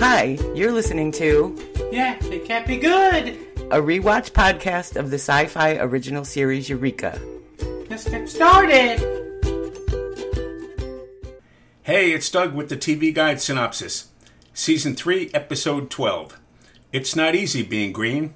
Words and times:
Hi, 0.00 0.38
you're 0.54 0.72
listening 0.72 1.12
to 1.12 1.56
Yeah, 1.92 2.16
it 2.24 2.44
can't 2.46 2.66
be 2.66 2.76
good. 2.76 3.36
a 3.70 3.80
rewatch 3.80 4.32
podcast 4.32 4.96
of 4.96 5.10
the 5.10 5.16
sci 5.18 5.46
fi 5.46 5.76
original 5.76 6.24
series 6.24 6.68
Eureka. 6.68 7.20
Let's 7.88 8.08
get 8.08 8.28
started. 8.28 8.98
Hey, 11.82 12.12
it's 12.12 12.30
Doug 12.30 12.54
with 12.54 12.68
the 12.68 12.76
TV 12.76 13.12
Guide 13.14 13.40
Synopsis. 13.40 14.08
Season 14.54 14.94
3, 14.94 15.30
Episode 15.34 15.90
12. 15.90 16.38
It's 16.92 17.14
not 17.14 17.34
easy 17.34 17.62
being 17.62 17.92
green. 17.92 18.34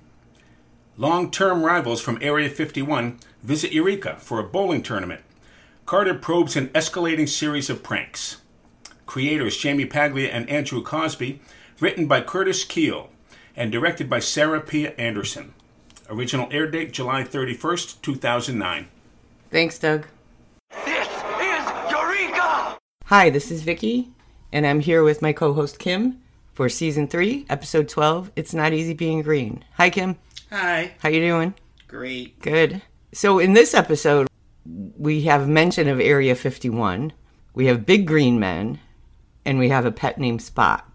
Long 0.97 1.31
term 1.31 1.65
rivals 1.65 2.01
from 2.01 2.19
Area 2.21 2.49
51 2.49 3.19
visit 3.43 3.73
Eureka 3.73 4.17
for 4.21 4.39
a 4.39 4.45
bowling 4.45 4.83
tournament. 4.83 5.23
Carter 5.87 6.15
probes 6.15 6.57
an 6.57 6.69
escalating 6.69 7.29
series 7.29 7.69
of 7.69 7.83
pranks. 7.83 8.41
Creators 9.07 9.63
Jaime 9.63 9.87
Paglia 9.87 10.31
and 10.31 10.49
Andrew 10.49 10.83
Cosby, 10.83 11.41
written 11.81 12.07
by 12.07 12.21
Curtis 12.21 12.65
Keel 12.65 13.11
and 13.57 13.71
directed 13.71 14.11
by 14.11 14.19
Sarah 14.19 14.61
Pia 14.61 14.93
Anderson. 14.93 15.55
Original 16.11 16.49
air 16.51 16.67
date 16.67 16.93
July 16.93 17.23
31st, 17.23 18.03
2009. 18.03 18.89
Thanks, 19.51 19.79
Doug. 19.79 20.07
This 20.85 21.09
is 21.09 21.91
Eureka! 21.91 22.79
Hi, 23.07 23.31
this 23.31 23.51
is 23.51 23.63
Vicky, 23.63 24.11
and 24.53 24.67
I'm 24.67 24.81
here 24.81 25.03
with 25.03 25.23
my 25.23 25.33
co 25.33 25.53
host 25.53 25.79
Kim 25.79 26.21
for 26.53 26.69
season 26.69 27.09
3, 27.09 27.47
episode 27.49 27.89
12. 27.89 28.31
It's 28.37 28.55
not 28.55 28.73
easy 28.73 28.95
being 28.95 29.23
green. 29.23 29.65
Hi, 29.75 29.91
Kim. 29.91 30.17
Hi. 30.51 30.93
How 30.99 31.09
you 31.09 31.21
doing? 31.21 31.55
Great. 31.89 32.41
Good. 32.41 32.83
So 33.13 33.39
in 33.39 33.53
this 33.53 33.75
episode, 33.75 34.29
we 34.67 35.23
have 35.23 35.49
mention 35.49 35.89
of 35.89 36.01
Area 36.01 36.35
51. 36.35 37.13
We 37.55 37.67
have 37.67 37.87
big 37.87 38.07
green 38.07 38.39
men, 38.41 38.81
and 39.45 39.59
we 39.59 39.69
have 39.69 39.87
a 39.87 39.93
pet 39.93 40.19
named 40.19 40.43
Spot. 40.43 40.89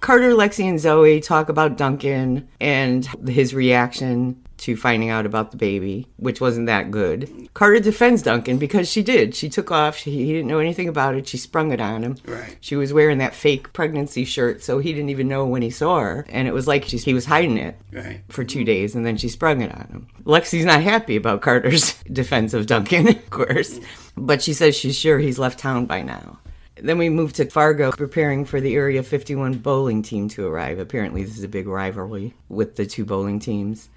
Carter, 0.00 0.30
Lexi, 0.32 0.68
and 0.68 0.80
Zoe 0.80 1.20
talk 1.20 1.48
about 1.48 1.76
Duncan 1.76 2.48
and 2.60 3.06
his 3.28 3.54
reaction 3.54 4.36
to 4.58 4.76
finding 4.76 5.10
out 5.10 5.26
about 5.26 5.50
the 5.52 5.56
baby, 5.56 6.08
which 6.16 6.40
wasn't 6.40 6.66
that 6.66 6.90
good. 6.90 7.48
Carter 7.54 7.78
defends 7.80 8.22
Duncan 8.22 8.58
because 8.58 8.88
she 8.90 9.02
did. 9.02 9.34
She 9.34 9.48
took 9.48 9.70
off. 9.70 9.96
She, 9.96 10.10
he 10.10 10.32
didn't 10.32 10.48
know 10.48 10.58
anything 10.58 10.88
about 10.88 11.14
it. 11.14 11.26
She 11.28 11.36
sprung 11.36 11.70
it 11.72 11.80
on 11.80 12.02
him. 12.02 12.16
Right. 12.26 12.56
She 12.60 12.74
was 12.74 12.92
wearing 12.92 13.18
that 13.18 13.34
fake 13.34 13.72
pregnancy 13.72 14.24
shirt, 14.24 14.62
so 14.62 14.78
he 14.80 14.92
didn't 14.92 15.10
even 15.10 15.28
know 15.28 15.46
when 15.46 15.62
he 15.62 15.70
saw 15.70 16.00
her. 16.00 16.26
And 16.28 16.46
it 16.48 16.54
was 16.54 16.66
like 16.68 16.84
she, 16.84 16.96
he 16.98 17.14
was 17.14 17.24
hiding 17.24 17.58
it 17.58 17.76
Right. 17.92 18.22
for 18.28 18.42
two 18.44 18.64
days 18.64 18.94
and 18.96 19.06
then 19.06 19.16
she 19.16 19.28
sprung 19.28 19.60
it 19.62 19.72
on 19.72 19.86
him. 19.86 20.06
Lexi's 20.24 20.64
not 20.64 20.82
happy 20.82 21.14
about 21.16 21.42
Carter's 21.42 21.94
defense 22.12 22.54
of 22.54 22.66
Duncan, 22.66 23.08
of 23.16 23.30
course, 23.30 23.78
but 24.16 24.42
she 24.42 24.52
says 24.52 24.76
she's 24.76 24.98
sure 24.98 25.18
he's 25.20 25.38
left 25.38 25.58
town 25.60 25.86
by 25.86 26.02
now. 26.02 26.38
Then 26.82 26.98
we 26.98 27.08
move 27.08 27.32
to 27.34 27.48
Fargo, 27.48 27.92
preparing 27.92 28.44
for 28.44 28.60
the 28.60 28.74
Area 28.74 29.04
51 29.04 29.58
bowling 29.58 30.02
team 30.02 30.28
to 30.30 30.46
arrive. 30.46 30.80
Apparently, 30.80 31.22
this 31.22 31.38
is 31.38 31.44
a 31.44 31.48
big 31.48 31.68
rivalry 31.68 32.34
with 32.48 32.74
the 32.74 32.84
two 32.86 33.04
bowling 33.04 33.38
teams. 33.38 33.88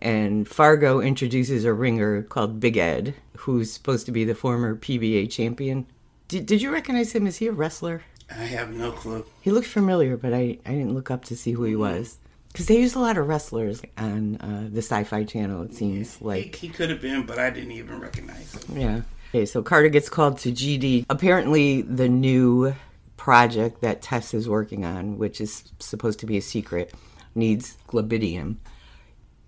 And 0.00 0.46
Fargo 0.46 1.00
introduces 1.00 1.64
a 1.64 1.72
ringer 1.72 2.22
called 2.22 2.60
Big 2.60 2.76
Ed, 2.76 3.14
who's 3.36 3.72
supposed 3.72 4.06
to 4.06 4.12
be 4.12 4.24
the 4.24 4.36
former 4.36 4.76
PBA 4.76 5.30
champion. 5.32 5.86
Did, 6.28 6.46
did 6.46 6.62
you 6.62 6.70
recognize 6.72 7.12
him? 7.12 7.26
Is 7.26 7.38
he 7.38 7.48
a 7.48 7.52
wrestler? 7.52 8.02
I 8.30 8.44
have 8.44 8.70
no 8.72 8.92
clue. 8.92 9.24
He 9.40 9.50
looked 9.50 9.66
familiar, 9.66 10.16
but 10.16 10.32
I, 10.32 10.58
I 10.64 10.70
didn't 10.70 10.94
look 10.94 11.10
up 11.10 11.24
to 11.24 11.36
see 11.36 11.52
who 11.52 11.64
he 11.64 11.74
was. 11.74 12.18
Because 12.52 12.66
they 12.66 12.78
use 12.78 12.94
a 12.94 13.00
lot 13.00 13.18
of 13.18 13.26
wrestlers 13.26 13.82
on 13.96 14.36
uh, 14.36 14.68
the 14.70 14.78
Sci 14.82 15.02
Fi 15.04 15.24
Channel, 15.24 15.62
it 15.62 15.74
seems 15.74 16.16
He, 16.16 16.24
like. 16.24 16.54
he 16.54 16.68
could 16.68 16.90
have 16.90 17.00
been, 17.00 17.26
but 17.26 17.38
I 17.40 17.50
didn't 17.50 17.72
even 17.72 17.98
recognize 17.98 18.54
him. 18.54 18.78
Yeah. 18.78 19.00
Okay, 19.28 19.44
so 19.44 19.62
Carter 19.62 19.88
gets 19.88 20.08
called 20.08 20.38
to 20.38 20.52
GD. 20.52 21.04
Apparently, 21.10 21.82
the 21.82 22.08
new 22.08 22.74
project 23.16 23.82
that 23.82 24.00
Tess 24.00 24.32
is 24.32 24.48
working 24.48 24.84
on, 24.84 25.18
which 25.18 25.40
is 25.40 25.64
supposed 25.80 26.18
to 26.20 26.26
be 26.26 26.38
a 26.38 26.40
secret, 26.40 26.94
needs 27.34 27.76
globidium. 27.86 28.56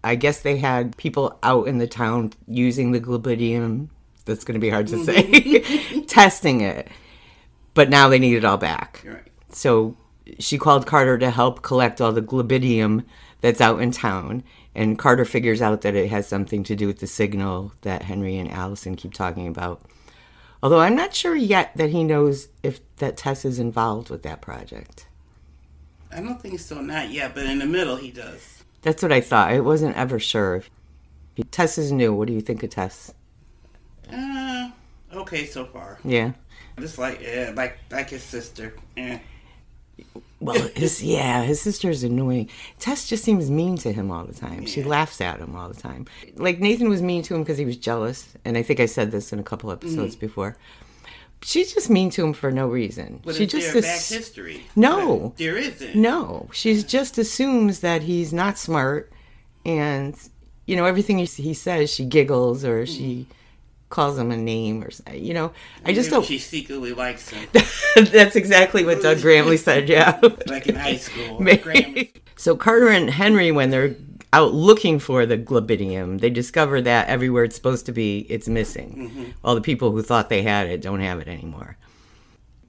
I 0.05 0.17
guess 0.17 0.41
they 0.41 0.59
had 0.59 0.97
people 0.97 1.39
out 1.43 1.67
in 1.67 1.79
the 1.79 1.87
town 1.87 2.33
using 2.47 2.93
the 2.93 3.01
globidium. 3.01 3.89
That's 4.27 4.45
going 4.45 4.55
to 4.55 4.61
be 4.61 4.71
hard 4.71 4.87
to 4.89 5.05
say. 5.05 6.03
testing 6.07 6.61
it. 6.61 6.89
But 7.73 7.89
now 7.89 8.09
they 8.09 8.19
need 8.19 8.37
it 8.37 8.45
all 8.45 8.59
back. 8.59 9.03
Right. 9.07 9.29
So 9.51 9.97
she 10.39 10.59
called 10.59 10.87
Carter 10.87 11.19
to 11.19 11.31
help 11.31 11.63
collect 11.63 12.01
all 12.01 12.13
the 12.13 12.23
globidium 12.23 13.05
that's 13.41 13.61
out 13.61 13.81
in 13.81 13.91
town. 13.91 14.43
And 14.75 14.99
Carter 14.99 15.25
figures 15.25 15.61
out 15.61 15.81
that 15.81 15.97
it 15.97 16.11
has 16.11 16.29
something 16.29 16.63
to 16.65 16.77
do 16.77 16.87
with 16.87 17.01
the 17.01 17.07
signal 17.07 17.73
that 17.83 18.03
Henry 18.03 18.37
and 18.37 18.51
Allison 18.51 18.95
keep 18.95 19.13
talking 19.13 19.49
about. 19.49 19.83
Although 20.63 20.81
I'm 20.81 20.95
not 20.95 21.15
sure 21.15 21.35
yet 21.35 21.73
that 21.77 21.91
he 21.91 22.05
knows 22.05 22.49
if 22.63 22.81
that 22.97 23.17
Tess 23.17 23.45
is 23.45 23.59
involved 23.59 24.11
with 24.11 24.23
that 24.23 24.43
project. 24.43 25.07
I 26.13 26.21
don't 26.21 26.41
think 26.41 26.61
so, 26.61 26.81
not 26.81 27.11
yet, 27.11 27.35
but 27.35 27.47
in 27.47 27.59
the 27.59 27.67
middle 27.67 27.97
he 27.97 28.11
does. 28.11 28.63
That's 28.83 29.03
what 29.03 29.13
I 29.13 29.21
thought. 29.21 29.51
I 29.51 29.61
wasn't 29.61 29.97
ever 29.97 30.19
sure. 30.19 30.63
If 31.37 31.51
Tess 31.51 31.79
is 31.79 31.93
new. 31.93 32.13
What 32.13 32.29
do 32.29 32.35
you 32.35 32.41
think 32.41 32.63
of 32.63 32.71
Tess? 32.71 33.15
Uh, 34.13 34.71
okay 35.15 35.47
so 35.47 35.65
far. 35.65 35.99
Yeah. 36.05 36.33
Just 36.79 36.99
like, 36.99 37.21
yeah, 37.21 37.53
like, 37.55 37.79
like 37.91 38.11
his 38.11 38.23
sister. 38.23 38.75
Eh. 38.97 39.19
Well, 40.41 40.71
his 40.75 41.03
yeah, 41.03 41.43
his 41.43 41.61
sister's 41.61 42.03
annoying. 42.03 42.49
Tess 42.79 43.07
just 43.07 43.25
seems 43.25 43.51
mean 43.51 43.77
to 43.79 43.93
him 43.93 44.11
all 44.11 44.25
the 44.25 44.35
time. 44.35 44.65
She 44.65 44.83
laughs 44.83 45.21
at 45.21 45.39
him 45.39 45.55
all 45.55 45.69
the 45.69 45.81
time. 45.81 46.07
Like 46.37 46.61
Nathan 46.61 46.89
was 46.89 47.03
mean 47.03 47.23
to 47.25 47.35
him 47.35 47.43
because 47.43 47.59
he 47.59 47.67
was 47.67 47.77
jealous, 47.77 48.35
and 48.45 48.57
I 48.57 48.63
think 48.63 48.81
I 48.81 48.87
said 48.87 49.11
this 49.11 49.33
in 49.33 49.39
a 49.39 49.43
couple 49.43 49.71
episodes 49.71 50.17
mm-hmm. 50.17 50.27
before. 50.27 50.57
She's 51.43 51.73
just 51.75 51.91
mean 51.91 52.11
to 52.11 52.25
him 52.25 52.33
for 52.33 52.51
no 52.51 52.69
reason. 52.69 53.21
But 53.25 53.35
she 53.35 53.45
is 53.45 53.53
just 53.53 53.73
there 53.73 53.85
ass- 53.85 54.11
back 54.11 54.19
history? 54.19 54.63
No. 54.77 55.35
There 55.37 55.57
isn't. 55.57 55.95
no, 55.95 56.49
she's 56.53 56.85
just 56.85 57.17
assumes 57.19 57.81
that 57.81 58.03
he's 58.03 58.33
not 58.33 58.59
smart, 58.59 59.13
and 59.67 60.17
you 60.67 60.77
know 60.77 60.87
everything 60.87 61.19
he, 61.19 61.25
he 61.25 61.53
says, 61.55 61.93
she 61.93 62.07
giggles 62.07 62.65
or 62.65 62.87
she 62.87 63.27
mm-hmm. 63.29 63.33
Calls 63.91 64.17
him 64.17 64.31
a 64.31 64.37
name 64.37 64.83
or 64.83 64.91
you 65.13 65.35
know. 65.35 65.53
I 65.85 65.93
just 65.93 66.11
don't. 66.11 66.25
She 66.25 66.39
secretly 66.39 66.95
likes 66.95 67.29
him, 67.29 67.47
That's 67.53 68.37
exactly 68.37 68.85
what 68.85 69.03
Doug 69.03 69.21
Gramley 69.21 69.57
said. 69.57 69.89
Yeah. 69.89 70.19
like 70.47 70.67
in 70.67 70.77
high 70.77 70.97
school. 70.97 71.45
So 72.37 72.57
Carter 72.57 72.89
and 72.89 73.11
Henry, 73.11 73.53
when 73.53 73.69
they're 73.69 73.95
out 74.33 74.55
looking 74.55 74.99
for 74.99 75.27
the 75.27 75.37
globidium, 75.37 76.19
they 76.19 76.31
discover 76.31 76.81
that 76.81 77.09
everywhere 77.09 77.45
it's 77.45 77.55
supposed 77.55 77.85
to 77.85 77.93
be, 77.93 78.21
it's 78.31 78.49
missing. 78.49 79.11
Mm-hmm. 79.11 79.31
All 79.45 79.55
the 79.55 79.61
people 79.61 79.91
who 79.91 80.01
thought 80.01 80.31
they 80.31 80.41
had 80.41 80.67
it 80.67 80.81
don't 80.81 81.01
have 81.01 81.19
it 81.21 81.29
anymore. 81.29 81.77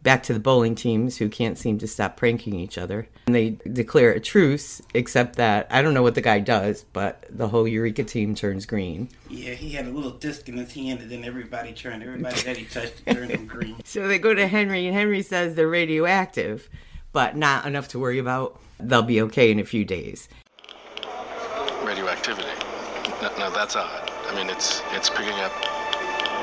Back 0.03 0.23
to 0.23 0.33
the 0.33 0.39
bowling 0.39 0.73
teams 0.73 1.17
who 1.17 1.29
can't 1.29 1.57
seem 1.59 1.77
to 1.77 1.87
stop 1.87 2.17
pranking 2.17 2.55
each 2.55 2.77
other. 2.77 3.07
And 3.27 3.35
they 3.35 3.51
declare 3.71 4.11
a 4.11 4.19
truce, 4.19 4.81
except 4.95 5.35
that 5.35 5.67
I 5.69 5.83
don't 5.83 5.93
know 5.93 6.01
what 6.01 6.15
the 6.15 6.21
guy 6.21 6.39
does, 6.39 6.85
but 6.91 7.23
the 7.29 7.47
whole 7.49 7.67
Eureka 7.67 8.03
team 8.03 8.33
turns 8.33 8.65
green. 8.65 9.09
Yeah, 9.29 9.53
he 9.53 9.69
had 9.69 9.85
a 9.85 9.91
little 9.91 10.09
disc 10.09 10.49
in 10.49 10.57
his 10.57 10.73
hand, 10.73 11.01
and 11.01 11.11
then 11.11 11.23
everybody 11.23 11.71
turned. 11.71 12.01
Everybody 12.01 12.41
that 12.41 12.57
he 12.57 12.65
touched 12.65 13.05
turned 13.05 13.29
him 13.29 13.45
green. 13.45 13.75
So 13.85 14.07
they 14.07 14.17
go 14.17 14.33
to 14.33 14.47
Henry, 14.47 14.87
and 14.87 14.95
Henry 14.95 15.21
says 15.21 15.53
they're 15.53 15.67
radioactive, 15.67 16.67
but 17.13 17.35
not 17.37 17.65
enough 17.65 17.87
to 17.89 17.99
worry 17.99 18.17
about. 18.17 18.59
They'll 18.79 19.03
be 19.03 19.21
okay 19.21 19.51
in 19.51 19.59
a 19.59 19.65
few 19.65 19.85
days. 19.85 20.27
radioactivity. 21.83 22.47
No, 23.21 23.29
no, 23.37 23.51
that's 23.51 23.75
odd. 23.75 24.09
I 24.29 24.35
mean, 24.35 24.49
it's 24.49 24.81
it's 24.93 25.09
picking 25.09 25.33
up 25.39 25.51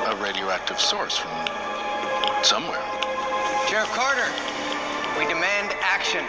a 0.06 0.16
radioactive 0.22 0.78
source 0.78 1.16
from 1.18 1.30
somewhere. 2.44 2.97
Sheriff 3.68 3.90
Carter, 3.90 4.24
we 5.18 5.26
demand 5.26 5.74
action. 5.82 6.24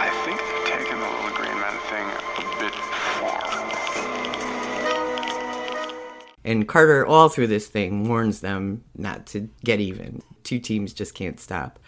I 0.00 0.08
think 0.24 0.40
they're 0.64 0.78
taking 0.78 0.98
the 0.98 1.04
little 1.04 1.30
green 1.36 1.60
man 1.60 1.76
thing 1.90 2.06
a 2.38 2.48
bit 2.58 2.74
far. 3.20 3.44
And 6.42 6.66
Carter, 6.66 7.04
all 7.04 7.28
through 7.28 7.48
this 7.48 7.66
thing, 7.66 8.08
warns 8.08 8.40
them 8.40 8.82
not 8.96 9.26
to 9.26 9.46
get 9.62 9.78
even. 9.78 10.22
Two 10.42 10.58
teams 10.58 10.94
just 10.94 11.12
can't 11.14 11.38
stop. 11.38 11.78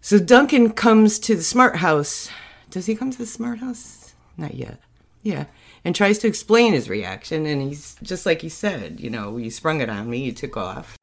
So 0.00 0.18
Duncan 0.18 0.72
comes 0.72 1.20
to 1.20 1.36
the 1.36 1.44
smart 1.44 1.76
house. 1.76 2.28
Does 2.70 2.86
he 2.86 2.96
come 2.96 3.12
to 3.12 3.18
the 3.18 3.26
smart 3.26 3.60
house? 3.60 4.16
Not 4.36 4.54
yet. 4.54 4.80
Yeah. 5.22 5.44
And 5.84 5.94
tries 5.94 6.18
to 6.18 6.26
explain 6.26 6.72
his 6.72 6.88
reaction. 6.88 7.46
And 7.46 7.62
he's 7.62 7.94
just 8.02 8.26
like 8.26 8.42
he 8.42 8.48
said, 8.48 8.98
you 8.98 9.10
know, 9.10 9.36
you 9.36 9.48
sprung 9.48 9.80
it 9.80 9.88
on 9.88 10.10
me, 10.10 10.18
you 10.18 10.32
took 10.32 10.56
off. 10.56 10.98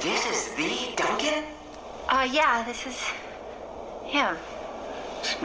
This 0.00 0.24
is 0.24 0.54
the 0.54 0.96
Duncan? 0.96 1.44
Uh, 2.08 2.26
yeah, 2.32 2.62
this 2.64 2.86
is 2.86 2.98
him. 4.02 4.34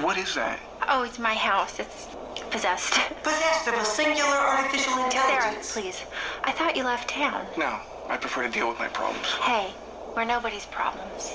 What 0.01 0.17
is 0.17 0.33
that? 0.35 0.61
Oh, 0.87 1.03
it's 1.03 1.19
my 1.19 1.33
house. 1.33 1.77
It's 1.77 2.07
possessed. 2.51 2.93
Possessed 3.23 3.67
of 3.67 3.73
a 3.73 3.83
singular 3.83 4.37
artificial 4.37 4.93
intelligence. 5.03 5.67
Sarah, 5.67 5.83
please. 5.83 6.03
I 6.45 6.53
thought 6.53 6.77
you 6.77 6.85
left 6.85 7.09
town. 7.09 7.45
No, 7.57 7.79
I 8.07 8.15
prefer 8.15 8.43
to 8.43 8.49
deal 8.49 8.69
with 8.69 8.79
my 8.79 8.87
problems. 8.87 9.27
Hey, 9.41 9.73
we're 10.15 10.23
nobody's 10.23 10.67
problems. 10.67 11.33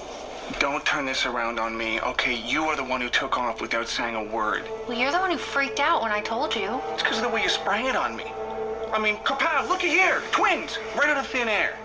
Don't 0.58 0.82
turn 0.86 1.04
this 1.04 1.26
around 1.26 1.60
on 1.60 1.76
me, 1.76 2.00
okay? 2.00 2.34
You 2.34 2.64
are 2.64 2.76
the 2.76 2.84
one 2.84 3.02
who 3.02 3.10
took 3.10 3.36
off 3.36 3.60
without 3.60 3.86
saying 3.86 4.14
a 4.14 4.24
word. 4.24 4.64
Well, 4.88 4.96
you're 4.96 5.12
the 5.12 5.18
one 5.18 5.30
who 5.30 5.36
freaked 5.36 5.78
out 5.78 6.00
when 6.00 6.10
I 6.10 6.22
told 6.22 6.56
you. 6.56 6.80
It's 6.94 7.02
because 7.02 7.18
of 7.18 7.24
the 7.24 7.28
way 7.28 7.42
you 7.42 7.50
sprang 7.50 7.84
it 7.84 7.96
on 7.96 8.16
me. 8.16 8.24
I 8.94 8.98
mean, 8.98 9.16
kapow, 9.16 9.68
looky 9.68 9.88
here! 9.88 10.22
Twins! 10.32 10.78
Right 10.96 11.10
out 11.10 11.18
of 11.18 11.26
thin 11.26 11.48
air. 11.48 11.76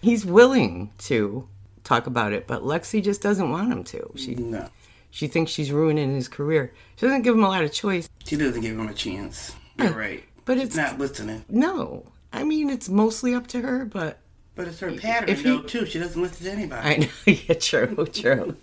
He's 0.00 0.24
willing 0.24 0.90
to 0.98 1.46
talk 1.84 2.06
about 2.06 2.32
it, 2.32 2.46
but 2.46 2.62
Lexi 2.62 3.02
just 3.02 3.20
doesn't 3.22 3.50
want 3.50 3.72
him 3.72 3.84
to. 3.84 4.12
She 4.16 4.34
No. 4.34 4.68
she 5.10 5.26
thinks 5.26 5.50
she's 5.52 5.72
ruining 5.72 6.14
his 6.14 6.28
career. 6.28 6.72
She 6.96 7.06
doesn't 7.06 7.22
give 7.22 7.34
him 7.34 7.44
a 7.44 7.48
lot 7.48 7.64
of 7.64 7.72
choice. 7.72 8.08
She 8.24 8.36
doesn't 8.36 8.60
give 8.60 8.78
him 8.78 8.88
a 8.88 8.94
chance. 8.94 9.54
You're 9.78 9.90
right. 9.96 10.24
But 10.44 10.56
She's 10.58 10.68
it's 10.68 10.76
not 10.76 10.98
listening. 10.98 11.44
no. 11.48 12.04
I 12.32 12.44
mean, 12.44 12.70
it's 12.70 12.88
mostly 12.88 13.34
up 13.34 13.48
to 13.48 13.60
her, 13.60 13.84
but 13.84 14.20
But 14.54 14.68
it's 14.68 14.78
her 14.80 14.92
pattern, 14.92 15.28
If 15.28 15.42
though, 15.42 15.58
he- 15.62 15.66
too. 15.68 15.84
She 15.86 15.98
doesn't 15.98 16.20
listen 16.22 16.46
to 16.46 16.52
anybody. 16.52 16.88
I 16.88 16.96
know. 16.98 17.08
Yeah, 17.48 17.54
true, 17.54 18.06
true. 18.06 18.56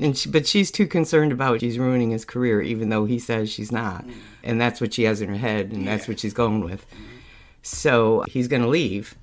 and 0.00 0.16
she, 0.18 0.28
but 0.28 0.46
she's 0.46 0.70
too 0.70 0.86
concerned 0.86 1.32
about 1.32 1.60
she's 1.60 1.78
ruining 1.78 2.10
his 2.10 2.24
career, 2.26 2.60
even 2.60 2.90
though 2.90 3.06
he 3.06 3.18
says 3.18 3.50
she's 3.50 3.72
not, 3.72 4.06
mm. 4.06 4.12
and 4.44 4.60
that's 4.60 4.80
what 4.82 4.92
she 4.94 5.04
has 5.04 5.20
in 5.22 5.30
her 5.30 5.36
head, 5.36 5.72
and 5.72 5.88
that's 5.88 6.06
what 6.08 6.20
she's 6.20 6.34
going 6.34 6.62
with. 6.62 6.86
Mm-hmm. 6.90 7.04
So 7.62 8.24
he's 8.28 8.48
going 8.48 8.62
to 8.62 8.68
leave. 8.68 9.14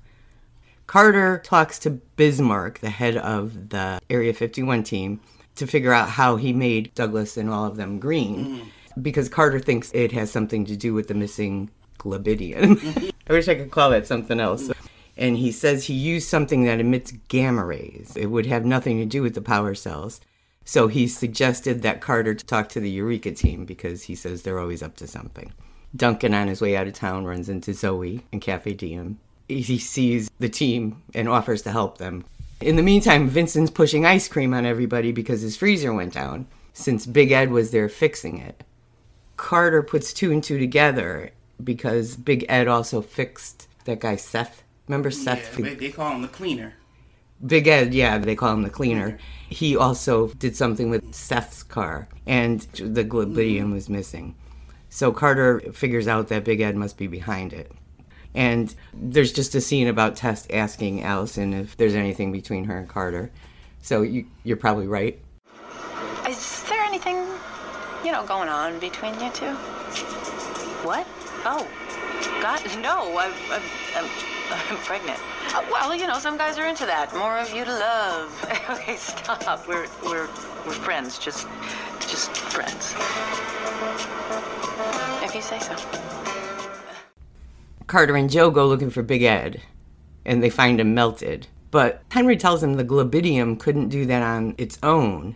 Carter 0.90 1.40
talks 1.44 1.78
to 1.78 1.90
Bismarck, 2.16 2.80
the 2.80 2.90
head 2.90 3.16
of 3.16 3.68
the 3.68 4.00
Area 4.10 4.34
51 4.34 4.82
team, 4.82 5.20
to 5.54 5.64
figure 5.64 5.92
out 5.92 6.08
how 6.08 6.34
he 6.34 6.52
made 6.52 6.92
Douglas 6.96 7.36
and 7.36 7.48
all 7.48 7.64
of 7.64 7.76
them 7.76 8.00
green, 8.00 8.44
mm. 8.44 8.68
because 9.00 9.28
Carter 9.28 9.60
thinks 9.60 9.92
it 9.94 10.10
has 10.10 10.32
something 10.32 10.64
to 10.64 10.74
do 10.74 10.92
with 10.92 11.06
the 11.06 11.14
missing 11.14 11.70
globidian. 12.00 13.12
I 13.30 13.32
wish 13.32 13.46
I 13.46 13.54
could 13.54 13.70
call 13.70 13.90
that 13.90 14.08
something 14.08 14.40
else. 14.40 14.68
And 15.16 15.36
he 15.36 15.52
says 15.52 15.84
he 15.84 15.94
used 15.94 16.28
something 16.28 16.64
that 16.64 16.80
emits 16.80 17.12
gamma 17.28 17.64
rays. 17.64 18.12
It 18.16 18.26
would 18.26 18.46
have 18.46 18.64
nothing 18.64 18.98
to 18.98 19.06
do 19.06 19.22
with 19.22 19.36
the 19.36 19.42
power 19.42 19.76
cells. 19.76 20.20
So 20.64 20.88
he 20.88 21.06
suggested 21.06 21.82
that 21.82 22.00
Carter 22.00 22.34
talk 22.34 22.68
to 22.70 22.80
the 22.80 22.90
Eureka 22.90 23.30
team 23.30 23.64
because 23.64 24.02
he 24.02 24.16
says 24.16 24.42
they're 24.42 24.58
always 24.58 24.82
up 24.82 24.96
to 24.96 25.06
something. 25.06 25.52
Duncan, 25.94 26.34
on 26.34 26.48
his 26.48 26.60
way 26.60 26.74
out 26.76 26.88
of 26.88 26.94
town, 26.94 27.26
runs 27.26 27.48
into 27.48 27.74
Zoe 27.74 28.26
and 28.32 28.42
Cafe 28.42 28.74
Diem. 28.74 29.20
He 29.50 29.78
sees 29.78 30.30
the 30.38 30.48
team 30.48 31.02
and 31.14 31.28
offers 31.28 31.62
to 31.62 31.72
help 31.72 31.98
them. 31.98 32.24
In 32.60 32.76
the 32.76 32.82
meantime, 32.82 33.28
Vincent's 33.28 33.70
pushing 33.70 34.06
ice 34.06 34.28
cream 34.28 34.54
on 34.54 34.66
everybody 34.66 35.12
because 35.12 35.40
his 35.40 35.56
freezer 35.56 35.92
went 35.92 36.12
down, 36.12 36.46
since 36.72 37.06
Big 37.06 37.32
Ed 37.32 37.50
was 37.50 37.70
there 37.70 37.88
fixing 37.88 38.38
it. 38.38 38.62
Carter 39.36 39.82
puts 39.82 40.12
two 40.12 40.30
and 40.30 40.44
two 40.44 40.58
together 40.58 41.30
because 41.62 42.16
Big 42.16 42.44
Ed 42.48 42.68
also 42.68 43.00
fixed 43.00 43.66
that 43.86 44.00
guy 44.00 44.16
Seth. 44.16 44.62
Remember 44.86 45.10
Seth? 45.10 45.56
they, 45.56 45.74
they 45.74 45.90
call 45.90 46.12
him 46.12 46.22
the 46.22 46.28
cleaner. 46.28 46.74
Big 47.44 47.66
Ed, 47.66 47.94
yeah, 47.94 48.18
they 48.18 48.36
call 48.36 48.52
him 48.52 48.62
the 48.62 48.70
cleaner. 48.70 49.18
He 49.48 49.74
also 49.74 50.28
did 50.28 50.54
something 50.56 50.90
with 50.90 51.14
Seth's 51.14 51.62
car, 51.62 52.06
and 52.26 52.60
the 52.74 53.02
globidium 53.02 53.70
was 53.70 53.88
missing. 53.88 54.34
So 54.90 55.12
Carter 55.12 55.60
figures 55.72 56.06
out 56.06 56.28
that 56.28 56.44
Big 56.44 56.60
Ed 56.60 56.76
must 56.76 56.98
be 56.98 57.06
behind 57.06 57.54
it. 57.54 57.72
And 58.34 58.74
there's 58.94 59.32
just 59.32 59.54
a 59.54 59.60
scene 59.60 59.88
about 59.88 60.16
Tess 60.16 60.46
asking 60.50 61.02
Allison 61.02 61.52
if 61.52 61.76
there's 61.76 61.94
anything 61.94 62.32
between 62.32 62.64
her 62.64 62.78
and 62.78 62.88
Carter. 62.88 63.30
So 63.82 64.02
you, 64.02 64.26
you're 64.44 64.56
probably 64.56 64.86
right. 64.86 65.18
Is 66.28 66.62
there 66.64 66.82
anything, 66.82 67.16
you 68.04 68.12
know, 68.12 68.24
going 68.26 68.48
on 68.48 68.78
between 68.78 69.14
you 69.20 69.30
two? 69.30 69.54
What? 70.86 71.06
Oh, 71.44 71.66
God, 72.40 72.62
no. 72.80 73.18
I'm, 73.18 73.32
I'm, 73.50 73.62
I'm, 73.96 74.10
I'm 74.52 74.76
pregnant. 74.78 75.18
Uh, 75.52 75.64
well, 75.70 75.94
you 75.94 76.06
know, 76.06 76.18
some 76.18 76.36
guys 76.36 76.58
are 76.58 76.66
into 76.66 76.86
that. 76.86 77.14
More 77.16 77.38
of 77.38 77.52
you 77.52 77.64
to 77.64 77.72
love. 77.72 78.50
okay, 78.70 78.96
stop. 78.96 79.66
We're 79.66 79.88
we're 80.04 80.28
we're 80.64 80.72
friends. 80.72 81.18
Just 81.18 81.48
just 82.00 82.30
friends. 82.36 82.94
If 85.24 85.34
you 85.34 85.42
say 85.42 85.58
so. 85.58 86.49
Carter 87.90 88.14
and 88.16 88.30
Joe 88.30 88.50
go 88.52 88.68
looking 88.68 88.88
for 88.88 89.02
Big 89.02 89.24
Ed, 89.24 89.60
and 90.24 90.40
they 90.40 90.48
find 90.48 90.78
him 90.80 90.94
melted. 90.94 91.48
But 91.72 92.02
Henry 92.12 92.36
tells 92.36 92.62
him 92.62 92.74
the 92.74 92.84
globidium 92.84 93.56
couldn't 93.58 93.88
do 93.88 94.06
that 94.06 94.22
on 94.22 94.54
its 94.58 94.78
own. 94.84 95.34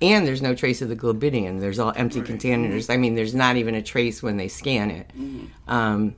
And 0.00 0.26
there's 0.26 0.40
no 0.40 0.54
trace 0.54 0.80
of 0.80 0.88
the 0.88 0.96
globidium. 0.96 1.60
There's 1.60 1.78
all 1.78 1.92
empty 1.94 2.22
containers. 2.22 2.88
I 2.88 2.96
mean, 2.96 3.14
there's 3.14 3.34
not 3.34 3.56
even 3.56 3.74
a 3.74 3.82
trace 3.82 4.22
when 4.22 4.38
they 4.38 4.48
scan 4.48 4.90
it. 4.90 5.10
Um, 5.68 6.16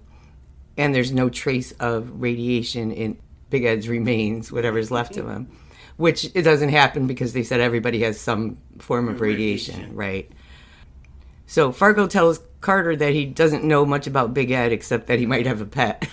and 0.76 0.94
there's 0.94 1.12
no 1.12 1.28
trace 1.28 1.72
of 1.80 2.20
radiation 2.22 2.92
in 2.92 3.18
Big 3.50 3.64
Ed's 3.64 3.88
remains, 3.88 4.52
whatever's 4.52 4.92
left 4.92 5.16
of 5.16 5.28
him. 5.28 5.50
Which 5.96 6.30
it 6.34 6.42
doesn't 6.42 6.68
happen 6.68 7.08
because 7.08 7.32
they 7.32 7.42
said 7.42 7.58
everybody 7.60 8.02
has 8.02 8.20
some 8.20 8.58
form 8.78 9.08
of 9.08 9.20
radiation, 9.20 9.74
Radiation. 9.74 9.96
right? 9.96 10.30
So 11.46 11.72
Fargo 11.72 12.06
tells 12.06 12.40
Carter 12.66 12.96
that 12.96 13.12
he 13.12 13.24
doesn't 13.26 13.62
know 13.62 13.86
much 13.86 14.08
about 14.08 14.34
Big 14.34 14.50
Ed 14.50 14.72
except 14.72 15.06
that 15.06 15.20
he 15.20 15.24
might 15.24 15.46
have 15.46 15.60
a 15.60 15.64
pet. 15.66 16.08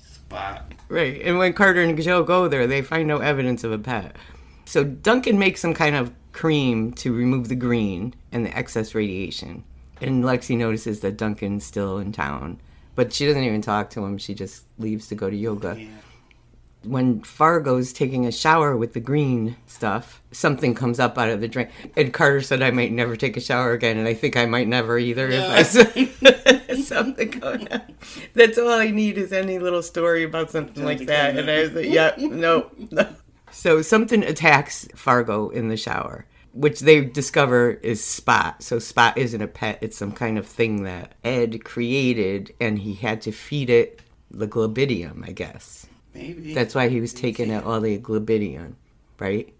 Spot. 0.00 0.72
right. 0.88 1.20
And 1.20 1.36
when 1.36 1.52
Carter 1.52 1.82
and 1.82 2.00
Joe 2.00 2.22
go 2.22 2.48
there, 2.48 2.66
they 2.66 2.80
find 2.80 3.06
no 3.06 3.18
evidence 3.18 3.62
of 3.62 3.72
a 3.72 3.78
pet. 3.78 4.16
So 4.64 4.84
Duncan 4.84 5.38
makes 5.38 5.60
some 5.60 5.74
kind 5.74 5.94
of 5.94 6.14
cream 6.32 6.92
to 6.92 7.12
remove 7.12 7.50
the 7.50 7.54
green 7.54 8.14
and 8.32 8.46
the 8.46 8.56
excess 8.56 8.94
radiation. 8.94 9.64
And 10.00 10.24
Lexi 10.24 10.56
notices 10.56 11.00
that 11.00 11.18
Duncan's 11.18 11.66
still 11.66 11.98
in 11.98 12.10
town. 12.10 12.58
But 12.94 13.12
she 13.12 13.26
doesn't 13.26 13.44
even 13.44 13.60
talk 13.60 13.90
to 13.90 14.02
him. 14.02 14.16
She 14.16 14.32
just 14.32 14.64
leaves 14.78 15.08
to 15.08 15.14
go 15.14 15.28
to 15.28 15.36
yoga. 15.36 15.76
Yeah. 15.78 15.88
When 16.84 17.22
Fargo's 17.22 17.92
taking 17.92 18.26
a 18.26 18.32
shower 18.32 18.76
with 18.76 18.92
the 18.92 19.00
green 19.00 19.56
stuff, 19.66 20.22
something 20.32 20.74
comes 20.74 20.98
up 20.98 21.16
out 21.16 21.28
of 21.28 21.40
the 21.40 21.48
drain. 21.48 21.68
And 21.96 22.12
Carter 22.12 22.40
said, 22.40 22.62
I 22.62 22.70
might 22.70 22.92
never 22.92 23.16
take 23.16 23.36
a 23.36 23.40
shower 23.40 23.72
again. 23.72 23.98
And 23.98 24.08
I 24.08 24.14
think 24.14 24.36
I 24.36 24.46
might 24.46 24.68
never 24.68 24.98
either 24.98 25.28
if 25.30 25.44
I 25.44 26.76
something 26.82 27.30
going 27.30 27.72
on. 27.72 27.82
That's 28.34 28.58
all 28.58 28.70
I 28.70 28.90
need 28.90 29.18
is 29.18 29.32
any 29.32 29.58
little 29.58 29.82
story 29.82 30.24
about 30.24 30.50
something 30.50 30.84
like 30.84 31.06
that. 31.06 31.36
And 31.36 31.50
I 31.50 31.60
was 31.60 31.72
like, 31.72 31.86
yeah, 31.86 32.14
no, 32.18 32.70
no. 32.90 33.08
So 33.50 33.82
something 33.82 34.22
attacks 34.22 34.88
Fargo 34.94 35.50
in 35.50 35.68
the 35.68 35.76
shower, 35.76 36.26
which 36.52 36.80
they 36.80 37.04
discover 37.04 37.72
is 37.82 38.02
Spot. 38.02 38.62
So 38.62 38.78
Spot 38.78 39.16
isn't 39.16 39.42
a 39.42 39.46
pet, 39.46 39.78
it's 39.82 39.96
some 39.96 40.12
kind 40.12 40.38
of 40.38 40.46
thing 40.46 40.84
that 40.84 41.14
Ed 41.22 41.64
created 41.64 42.54
and 42.60 42.78
he 42.78 42.94
had 42.94 43.20
to 43.22 43.32
feed 43.32 43.68
it 43.70 44.00
the 44.30 44.46
globidium, 44.46 45.22
I 45.26 45.32
guess. 45.32 45.86
Maybe. 46.14 46.54
That's 46.54 46.74
why 46.74 46.88
he 46.88 47.00
was 47.00 47.12
taking 47.14 47.50
it 47.50 47.64
all 47.64 47.80
the 47.80 47.98
globidium, 47.98 48.76
right? 49.18 49.52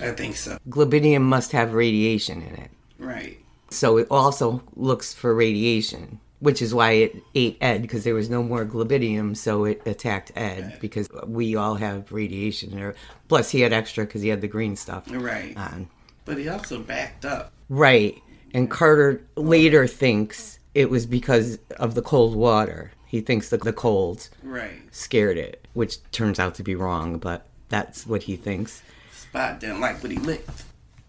I 0.00 0.10
think 0.12 0.36
so. 0.36 0.58
Globidium 0.68 1.22
must 1.22 1.52
have 1.52 1.74
radiation 1.74 2.42
in 2.42 2.54
it. 2.54 2.70
Right. 2.98 3.38
So 3.70 3.98
it 3.98 4.06
also 4.10 4.62
looks 4.76 5.12
for 5.14 5.34
radiation, 5.34 6.18
which 6.40 6.60
is 6.62 6.74
why 6.74 6.92
it 6.92 7.16
ate 7.34 7.56
Ed 7.60 7.82
because 7.82 8.04
there 8.04 8.14
was 8.14 8.28
no 8.30 8.42
more 8.42 8.64
globidium, 8.64 9.34
so 9.34 9.64
it 9.64 9.82
attacked 9.86 10.32
Ed 10.34 10.78
because 10.80 11.08
we 11.26 11.56
all 11.56 11.74
have 11.76 12.10
radiation 12.12 12.70
there. 12.74 12.94
Plus, 13.28 13.50
he 13.50 13.60
had 13.60 13.72
extra 13.72 14.04
because 14.04 14.22
he 14.22 14.28
had 14.28 14.40
the 14.40 14.48
green 14.48 14.76
stuff 14.76 15.04
Right. 15.10 15.56
on. 15.56 15.88
But 16.24 16.38
he 16.38 16.48
also 16.48 16.80
backed 16.80 17.24
up. 17.24 17.52
Right. 17.68 18.18
And 18.54 18.70
Carter 18.70 19.22
later 19.36 19.86
thinks 19.86 20.58
it 20.74 20.90
was 20.90 21.06
because 21.06 21.58
of 21.78 21.94
the 21.94 22.02
cold 22.02 22.34
water. 22.36 22.92
He 23.12 23.20
thinks 23.20 23.50
that 23.50 23.60
the 23.60 23.74
cold 23.74 24.30
Right. 24.42 24.80
scared 24.90 25.36
it, 25.36 25.68
which 25.74 26.02
turns 26.12 26.38
out 26.40 26.54
to 26.54 26.62
be 26.62 26.74
wrong, 26.74 27.18
but 27.18 27.46
that's 27.68 28.06
what 28.06 28.22
he 28.22 28.36
thinks. 28.36 28.82
Spot 29.12 29.60
didn't 29.60 29.80
like 29.80 30.02
what 30.02 30.12
he 30.12 30.16
licked. 30.16 30.64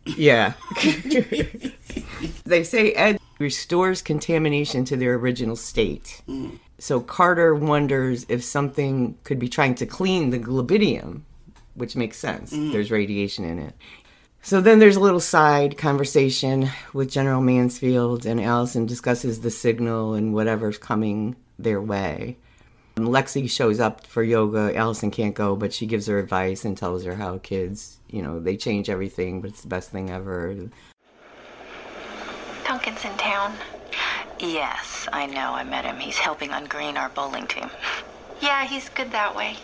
Yeah. 0.05 0.51
they 2.43 2.65
say 2.65 2.91
Ed 2.91 3.21
restores 3.39 4.01
contamination 4.01 4.83
to 4.83 4.97
their 4.97 5.13
original 5.13 5.55
state. 5.55 6.21
Mm. 6.27 6.59
So 6.77 6.99
Carter 6.99 7.55
wonders 7.55 8.25
if 8.27 8.43
something 8.43 9.17
could 9.23 9.39
be 9.39 9.47
trying 9.47 9.75
to 9.75 9.85
clean 9.85 10.31
the 10.31 10.39
globidium, 10.39 11.25
which 11.75 11.95
makes 11.95 12.17
sense. 12.17 12.51
Mm. 12.51 12.73
There's 12.73 12.91
radiation 12.91 13.45
in 13.45 13.59
it. 13.59 13.75
So 14.41 14.59
then 14.59 14.79
there's 14.79 14.97
a 14.97 14.99
little 15.07 15.21
side 15.21 15.77
conversation 15.77 16.69
with 16.91 17.09
General 17.09 17.39
Mansfield, 17.39 18.25
and 18.25 18.41
Allison 18.41 18.85
discusses 18.85 19.39
the 19.39 19.49
signal 19.49 20.15
and 20.15 20.33
whatever's 20.33 20.77
coming 20.77 21.37
their 21.57 21.81
way. 21.81 22.37
Lexi 22.95 23.49
shows 23.49 23.79
up 23.79 24.05
for 24.05 24.23
yoga. 24.23 24.75
Allison 24.75 25.09
can't 25.09 25.33
go, 25.33 25.55
but 25.55 25.73
she 25.73 25.85
gives 25.85 26.05
her 26.07 26.19
advice 26.19 26.63
and 26.63 26.77
tells 26.77 27.03
her 27.05 27.15
how 27.15 27.39
kids, 27.39 27.97
you 28.09 28.21
know, 28.21 28.39
they 28.39 28.55
change 28.55 28.89
everything, 28.89 29.41
but 29.41 29.49
it's 29.49 29.61
the 29.61 29.67
best 29.67 29.89
thing 29.89 30.09
ever. 30.11 30.55
Duncan's 32.65 33.03
in 33.03 33.17
town. 33.17 33.55
Yes, 34.39 35.07
I 35.11 35.25
know. 35.25 35.53
I 35.53 35.63
met 35.63 35.85
him. 35.85 35.97
He's 35.97 36.17
helping 36.17 36.51
on 36.51 36.65
Green, 36.65 36.97
our 36.97 37.09
bowling 37.09 37.47
team. 37.47 37.69
Yeah, 38.41 38.65
he's 38.65 38.89
good 38.89 39.11
that 39.11 39.35
way. 39.35 39.57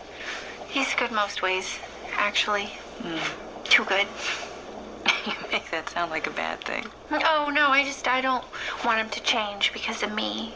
He's 0.67 0.93
good 0.95 1.11
most 1.11 1.41
ways, 1.41 1.79
actually. 2.15 2.71
Mm, 3.01 3.63
too 3.63 3.83
good. 3.85 4.07
you 5.25 5.33
make 5.51 5.69
that 5.71 5.89
sound 5.89 6.11
like 6.11 6.27
a 6.27 6.31
bad 6.31 6.61
thing. 6.61 6.85
Oh, 7.11 7.51
no, 7.53 7.67
I 7.69 7.83
just, 7.83 8.07
I 8.07 8.21
don't 8.21 8.45
want 8.85 8.99
him 8.99 9.09
to 9.09 9.21
change 9.21 9.73
because 9.73 10.01
of 10.01 10.13
me. 10.13 10.53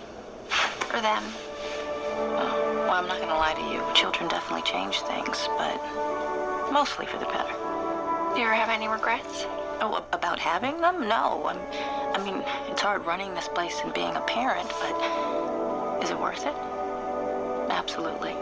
Or 0.94 1.02
them. 1.02 1.24
Well, 2.16 2.92
I'm 2.92 3.08
not 3.08 3.18
going 3.18 3.30
to 3.30 3.36
lie 3.36 3.54
to 3.56 3.62
you. 3.74 3.82
Children 3.94 4.30
definitely 4.30 4.64
change 4.64 5.00
things, 5.02 5.48
but 5.58 5.80
mostly 6.72 7.06
for 7.06 7.18
the 7.18 7.26
better. 7.26 7.54
Do 8.34 8.40
you 8.40 8.46
ever 8.46 8.54
have 8.54 8.70
any 8.70 8.88
regrets? 8.88 9.46
Oh, 9.82 10.06
about 10.14 10.40
having 10.40 10.80
them? 10.82 11.08
No. 11.08 11.46
I'm, 11.48 11.58
I 12.16 12.24
mean, 12.24 12.44
it's 12.70 12.82
hard 12.82 13.06
running 13.06 13.34
this 13.34 13.48
place 13.48 13.80
and 13.84 13.94
being 13.94 14.16
a 14.16 14.22
parent, 14.22 14.70
but 14.80 16.04
is 16.04 16.10
it 16.10 16.20
worth 16.20 16.46
it? 16.46 16.54
Absolutely. 17.72 18.36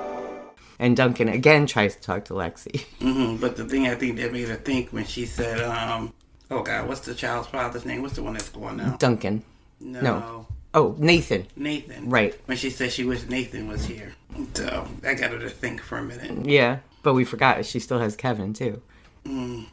And 0.80 0.98
Duncan 0.98 1.30
again 1.30 1.68
tries 1.68 1.96
to 1.96 2.02
talk 2.02 2.26
to 2.26 2.34
Lexi. 2.34 2.82
hmm 3.00 3.38
But 3.38 3.56
the 3.56 3.66
thing 3.66 3.88
I 3.88 3.96
think 3.96 4.18
that 4.18 4.34
made 4.34 4.48
her 4.50 4.56
think 4.56 4.90
when 4.92 5.06
she 5.06 5.26
said, 5.26 5.62
um, 5.62 6.14
"Oh 6.50 6.64
God, 6.64 6.88
what's 6.88 7.02
the 7.02 7.14
child's 7.14 7.48
father's 7.48 7.86
name? 7.86 8.02
What's 8.02 8.16
the 8.16 8.24
one 8.24 8.34
that's 8.34 8.50
going 8.50 8.78
now?" 8.78 8.96
Duncan. 8.98 9.44
No. 9.80 10.02
No. 10.02 10.48
Oh, 10.74 10.96
Nathan. 10.98 11.48
Nathan. 11.56 12.10
Right. 12.10 12.40
When 12.46 12.58
she 12.58 12.70
said 12.70 12.92
she 12.92 13.04
wished 13.04 13.30
Nathan 13.30 13.68
was 13.68 13.86
here. 13.86 14.14
So 14.54 14.88
I 15.06 15.14
got 15.14 15.32
her 15.32 15.40
to 15.40 15.50
think 15.50 15.82
for 15.82 15.98
a 15.98 16.04
minute. 16.04 16.46
Yeah, 16.46 16.80
but 17.04 17.14
we 17.14 17.26
forgot 17.26 17.66
she 17.66 17.80
still 17.80 18.00
has 18.00 18.16
Kevin 18.16 18.54
too. 18.54 18.82
Mm. 19.26 19.66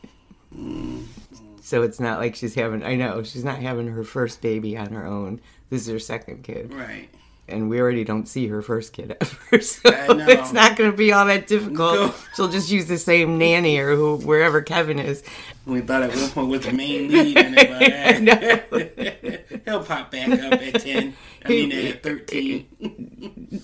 So 1.61 1.83
it's 1.83 2.01
not 2.01 2.19
like 2.19 2.35
she's 2.35 2.55
having. 2.55 2.83
I 2.83 2.97
know 2.97 3.23
she's 3.23 3.45
not 3.45 3.59
having 3.61 3.87
her 3.89 4.03
first 4.03 4.41
baby 4.43 4.77
on 4.77 4.93
her 4.93 5.07
own. 5.07 5.41
This 5.71 5.83
is 5.83 5.89
her 5.89 5.99
second 5.99 6.43
kid, 6.43 6.73
Right. 6.73 7.09
And 7.49 7.69
we 7.69 7.81
already 7.81 8.05
don't 8.05 8.27
see 8.27 8.47
her 8.49 8.63
first 8.63 8.93
kid 8.93 9.17
ever. 9.21 9.61
So 9.63 9.81
it's 9.85 10.53
not 10.53 10.77
going 10.77 10.91
to 10.91 10.97
be 10.97 11.13
all 11.13 11.27
that 11.27 11.47
difficult. 11.47 11.95
No. 11.95 12.15
She'll 12.35 12.49
just 12.49 12.71
use 12.71 12.87
the 12.87 12.99
same 12.99 13.39
nanny 13.39 13.79
or 13.79 13.97
who, 13.97 14.17
wherever 14.17 14.63
Kevin 14.63 14.99
is. 14.99 15.23
We 15.67 15.81
thought 15.81 16.03
at 16.03 16.15
one 16.15 16.31
point 16.31 16.49
was 16.49 16.61
the 16.67 16.73
main 16.73 17.11
lead 17.11 17.37
and 17.37 18.29
He'll 19.65 19.85
pop 19.85 20.11
back 20.11 20.29
up 20.31 20.53
at 20.53 20.81
10. 20.81 21.15
I 21.45 21.49
mean 21.49 21.73
at 21.73 22.03
13. 22.03 23.63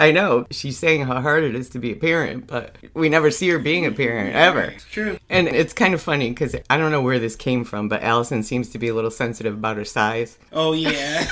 I 0.00 0.10
know 0.10 0.46
she's 0.50 0.78
saying 0.78 1.04
how 1.04 1.20
hard 1.20 1.44
it 1.44 1.54
is 1.54 1.68
to 1.70 1.78
be 1.78 1.92
a 1.92 1.96
parent, 1.96 2.46
but 2.48 2.76
we 2.94 3.08
never 3.08 3.30
see 3.30 3.48
her 3.50 3.58
being 3.58 3.86
a 3.86 3.92
parent 3.92 4.34
ever. 4.34 4.62
It's 4.62 4.84
true. 4.84 5.18
And 5.30 5.46
it's 5.46 5.72
kind 5.72 5.94
of 5.94 6.02
funny 6.02 6.30
because 6.30 6.56
I 6.68 6.76
don't 6.76 6.90
know 6.90 7.02
where 7.02 7.20
this 7.20 7.36
came 7.36 7.64
from, 7.64 7.88
but 7.88 8.02
Allison 8.02 8.42
seems 8.42 8.68
to 8.70 8.78
be 8.78 8.88
a 8.88 8.94
little 8.94 9.10
sensitive 9.12 9.54
about 9.54 9.76
her 9.76 9.84
size. 9.84 10.38
Oh 10.52 10.72
yeah. 10.72 11.26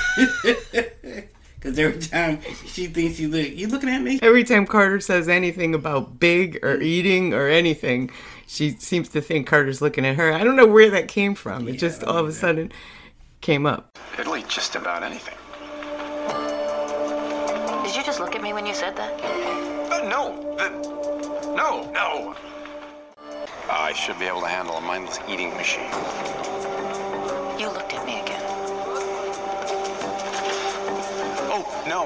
Because 1.61 1.77
every 1.77 2.01
time 2.01 2.39
she 2.65 2.87
thinks 2.87 3.19
you 3.19 3.29
look, 3.29 3.47
you 3.51 3.67
looking 3.67 3.89
at 3.89 4.01
me? 4.01 4.19
Every 4.23 4.43
time 4.43 4.65
Carter 4.65 4.99
says 4.99 5.29
anything 5.29 5.75
about 5.75 6.19
big 6.19 6.57
or 6.63 6.81
eating 6.81 7.35
or 7.35 7.47
anything, 7.47 8.09
she 8.47 8.71
seems 8.71 9.09
to 9.09 9.21
think 9.21 9.45
Carter's 9.45 9.79
looking 9.79 10.03
at 10.03 10.15
her. 10.15 10.33
I 10.33 10.43
don't 10.43 10.55
know 10.55 10.65
where 10.65 10.89
that 10.89 11.07
came 11.07 11.35
from. 11.35 11.67
It 11.67 11.73
just 11.73 12.03
all 12.03 12.17
of 12.17 12.27
a 12.27 12.31
sudden 12.31 12.71
came 13.41 13.67
up. 13.67 13.95
It'll 14.17 14.35
eat 14.35 14.47
just 14.47 14.75
about 14.75 15.03
anything. 15.03 15.35
Did 17.83 17.95
you 17.95 18.03
just 18.03 18.19
look 18.19 18.35
at 18.35 18.41
me 18.41 18.53
when 18.53 18.65
you 18.65 18.73
said 18.73 18.95
that? 18.95 19.21
Uh, 19.21 20.09
no, 20.09 20.55
the, 20.57 20.69
no, 21.55 21.91
no. 21.91 22.35
I 23.69 23.93
should 23.93 24.17
be 24.17 24.25
able 24.25 24.41
to 24.41 24.47
handle 24.47 24.77
a 24.77 24.81
mindless 24.81 25.19
eating 25.29 25.51
machine. 25.51 25.91
No, 31.91 32.05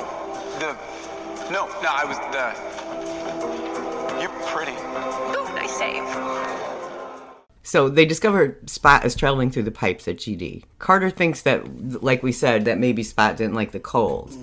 the, 0.58 0.76
no, 1.52 1.68
no, 1.84 1.90
I 1.92 2.06
was 2.06 2.18
the. 2.34 2.46
You're 4.20 4.32
pretty. 4.48 4.72
Ooh, 4.72 5.46
nice 5.54 5.78
save. 5.78 6.04
So 7.62 7.88
they 7.90 8.06
discover 8.06 8.58
Spot 8.66 9.06
is 9.06 9.14
traveling 9.14 9.52
through 9.52 9.62
the 9.62 9.72
pipes 9.72 10.08
at 10.08 10.18
GD. 10.18 10.64
Carter 10.80 11.12
thinks 11.12 11.44
that, 11.44 12.02
like 12.02 12.24
we 12.24 12.32
said, 12.32 12.66
that 12.66 12.80
maybe 12.80 13.04
Spot 13.04 13.38
didn't 13.38 13.54
like 13.54 13.74
the 13.74 13.80
coals. 13.80 14.36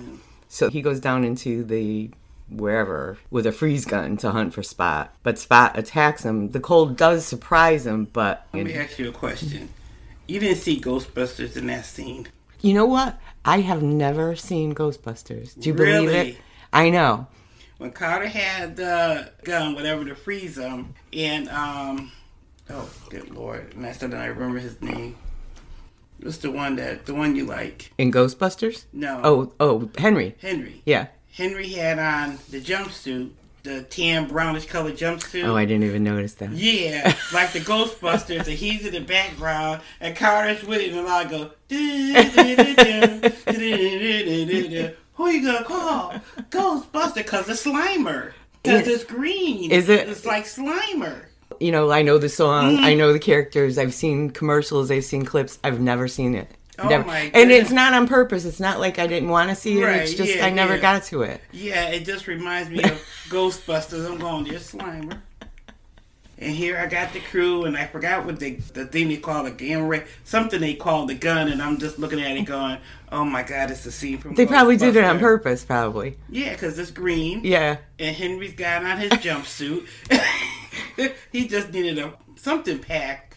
So 0.47 0.69
he 0.69 0.81
goes 0.81 1.01
down 1.01 1.25
into 1.25 1.65
the 1.65 2.11
wherever 2.49 3.17
with 3.29 3.45
a 3.45 3.51
freeze 3.51 3.83
gun 3.83 4.15
to 4.17 4.31
hunt 4.31 4.53
for 4.53 4.63
Spot. 4.63 5.13
But 5.23 5.39
Spot 5.39 5.77
attacks 5.77 6.23
him. 6.23 6.51
The 6.51 6.61
cold 6.61 6.95
does 6.95 7.25
surprise 7.25 7.85
him, 7.85 8.07
but 8.13 8.47
Let 8.53 8.65
me 8.65 8.75
ask 8.75 8.97
you 8.97 9.09
a 9.09 9.11
question. 9.11 9.67
You 10.25 10.39
didn't 10.39 10.59
see 10.59 10.79
Ghostbusters 10.79 11.57
in 11.57 11.67
that 11.67 11.83
scene. 11.83 12.29
You 12.63 12.73
know 12.73 12.85
what? 12.85 13.19
I 13.45 13.59
have 13.59 13.83
never 13.83 14.35
seen 14.35 14.73
Ghostbusters. 14.73 15.59
Do 15.59 15.69
you 15.69 15.75
believe 15.75 16.09
Really? 16.09 16.29
it? 16.31 16.37
I 16.71 16.89
know. 16.89 17.27
When 17.77 17.91
Carter 17.91 18.27
had 18.27 18.75
the 18.77 19.31
gun, 19.43 19.75
whatever, 19.75 20.05
to 20.05 20.15
freeze 20.15 20.57
him, 20.57 20.95
and, 21.11 21.49
um, 21.49 22.11
oh, 22.69 22.89
good 23.09 23.29
lord. 23.31 23.73
And 23.75 23.85
I 23.85 23.91
still 23.91 24.09
don't 24.09 24.27
remember 24.27 24.59
his 24.59 24.81
name. 24.81 25.15
What's 26.21 26.37
the 26.37 26.51
one 26.51 26.77
that, 26.77 27.05
the 27.05 27.13
one 27.13 27.35
you 27.35 27.45
like? 27.45 27.91
In 27.97 28.11
Ghostbusters? 28.11 28.85
No. 28.93 29.19
Oh, 29.23 29.53
oh, 29.59 29.89
Henry. 29.97 30.35
Henry. 30.41 30.81
Yeah. 30.85 31.07
Henry 31.33 31.67
had 31.69 31.99
on 31.99 32.39
the 32.49 32.61
jumpsuit, 32.61 33.31
the 33.63 33.83
tan 33.83 34.27
brownish 34.27 34.65
colored 34.65 34.97
jumpsuit. 34.97 35.45
Oh, 35.47 35.55
I 35.55 35.63
didn't 35.65 35.85
even 35.85 36.03
notice 36.03 36.33
that. 36.35 36.51
Yeah, 36.51 37.15
like 37.33 37.53
the 37.53 37.59
Ghostbusters, 37.59 38.39
and 38.47 38.57
he's 38.57 38.85
in 38.85 38.93
the 38.93 38.99
background, 38.99 39.81
and 40.01 40.15
Carter's 40.15 40.63
with 40.63 40.81
him, 40.81 40.97
and 40.99 41.07
I 41.07 41.23
go, 41.23 41.51
who 45.15 45.29
you 45.29 45.43
gonna 45.45 45.63
call? 45.65 46.13
Ghostbuster, 46.49 47.25
cause 47.25 47.47
it's 47.49 47.65
Slimer. 47.65 48.33
Cause 48.63 48.87
it's 48.87 49.03
green. 49.03 49.71
Is 49.71 49.89
it- 49.89 50.07
It's 50.09 50.25
like 50.25 50.45
Slimer. 50.45 51.25
You 51.59 51.71
know, 51.71 51.91
I 51.91 52.01
know 52.01 52.17
the 52.17 52.29
song, 52.29 52.75
Mm-hmm. 52.77 52.83
I 52.85 52.93
know 52.95 53.13
the 53.13 53.19
characters, 53.19 53.77
I've 53.77 53.93
seen 53.93 54.31
commercials, 54.31 54.89
I've 54.89 55.05
seen 55.05 55.23
clips, 55.23 55.59
I've 55.63 55.79
never 55.79 56.07
seen 56.07 56.33
it. 56.35 56.49
Oh 56.79 56.89
Never. 56.89 57.05
my 57.05 57.31
And 57.33 57.51
it's 57.51 57.71
not 57.71 57.93
on 57.93 58.07
purpose. 58.07 58.45
It's 58.45 58.59
not 58.59 58.79
like 58.79 58.97
I 58.97 59.07
didn't 59.07 59.29
want 59.29 59.49
to 59.49 59.55
see 59.55 59.81
it. 59.81 59.87
it's 59.87 60.13
just 60.15 60.35
yeah, 60.35 60.45
I 60.45 60.49
never 60.49 60.75
yeah. 60.75 60.81
got 60.81 61.03
to 61.05 61.21
it. 61.21 61.41
Yeah, 61.51 61.89
it 61.89 62.05
just 62.05 62.27
reminds 62.27 62.69
me 62.69 62.83
of 62.83 62.91
Ghostbusters. 63.29 64.09
I'm 64.09 64.17
going, 64.17 64.45
there's 64.45 64.71
Slimer. 64.71 65.19
And 66.39 66.51
here 66.51 66.77
I 66.77 66.87
got 66.87 67.13
the 67.13 67.19
crew, 67.19 67.63
and 67.65 67.77
I 67.77 67.85
forgot 67.85 68.25
what 68.25 68.39
the 68.39 68.55
the 68.73 68.85
thing 68.85 69.07
they 69.07 69.17
call 69.17 69.43
the 69.43 69.51
gamma 69.51 69.85
ray, 69.85 70.03
something 70.23 70.59
they 70.59 70.73
call 70.73 71.05
the 71.05 71.13
gun, 71.13 71.47
and 71.47 71.61
I'm 71.61 71.77
just 71.77 71.99
looking 71.99 72.19
at 72.19 72.35
it 72.35 72.41
going, 72.41 72.79
oh 73.11 73.23
my 73.23 73.43
god, 73.43 73.71
it's 73.71 73.83
the 73.83 73.91
scene 73.91 74.17
from. 74.17 74.33
They 74.33 74.45
probably 74.45 74.75
did 74.75 74.95
it 74.95 75.03
on 75.05 75.19
purpose, 75.19 75.63
probably. 75.63 76.17
Yeah, 76.29 76.51
because 76.51 76.77
it's 76.79 76.91
green. 76.91 77.41
Yeah. 77.43 77.77
And 77.99 78.15
Henry's 78.15 78.55
got 78.55 78.83
on 78.83 78.97
his 78.97 79.11
jumpsuit. 79.11 79.87
he 81.31 81.47
just 81.47 81.71
needed 81.71 81.99
a 81.99 82.13
something 82.35 82.79
pack. 82.79 83.32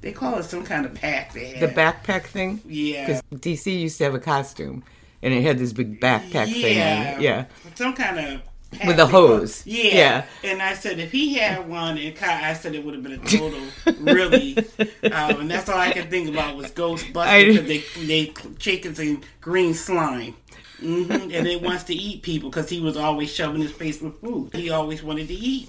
They 0.00 0.12
call 0.12 0.38
it 0.38 0.44
some 0.44 0.64
kind 0.64 0.86
of 0.86 0.94
pack. 0.94 1.32
They 1.34 1.58
The 1.60 1.68
backpack 1.68 2.24
thing? 2.24 2.60
Yeah. 2.66 3.06
Because 3.06 3.22
DC 3.40 3.80
used 3.80 3.98
to 3.98 4.04
have 4.04 4.14
a 4.14 4.18
costume 4.20 4.82
and 5.22 5.34
it 5.34 5.42
had 5.42 5.58
this 5.58 5.72
big 5.72 6.00
backpack 6.00 6.46
thing 6.50 6.76
Yeah. 6.76 7.16
it. 7.16 7.20
Yeah. 7.20 7.44
Some 7.74 7.92
kind 7.94 8.18
of. 8.18 8.40
pack 8.72 8.86
With 8.86 8.98
a 9.00 9.06
hose. 9.06 9.66
Yeah. 9.66 9.94
Yeah. 10.42 10.50
And 10.50 10.62
I 10.62 10.74
said 10.74 10.98
if 11.00 11.10
he 11.12 11.34
had 11.34 11.68
one, 11.68 11.98
and 11.98 12.16
I 12.18 12.54
said 12.54 12.74
it 12.74 12.84
would 12.84 12.94
have 12.94 13.02
been 13.02 13.12
a 13.12 13.18
total 13.18 13.60
really. 14.00 14.56
Um, 15.02 15.40
and 15.40 15.50
that's 15.50 15.68
all 15.68 15.78
I 15.78 15.92
could 15.92 16.08
think 16.08 16.28
about 16.28 16.56
was 16.56 16.70
Ghostbusters 16.70 17.46
because 17.46 17.66
they 17.66 18.06
they 18.06 18.32
chickens 18.58 19.00
in 19.00 19.22
green 19.40 19.74
slime. 19.74 20.34
hmm 20.78 21.10
And 21.10 21.46
it 21.46 21.60
wants 21.60 21.84
to 21.84 21.94
eat 21.94 22.22
people 22.22 22.48
because 22.48 22.68
he 22.70 22.80
was 22.80 22.96
always 22.96 23.30
shoving 23.32 23.60
his 23.60 23.72
face 23.72 24.00
with 24.00 24.20
food. 24.20 24.54
He 24.54 24.70
always 24.70 25.02
wanted 25.02 25.28
to 25.28 25.34
eat. 25.34 25.68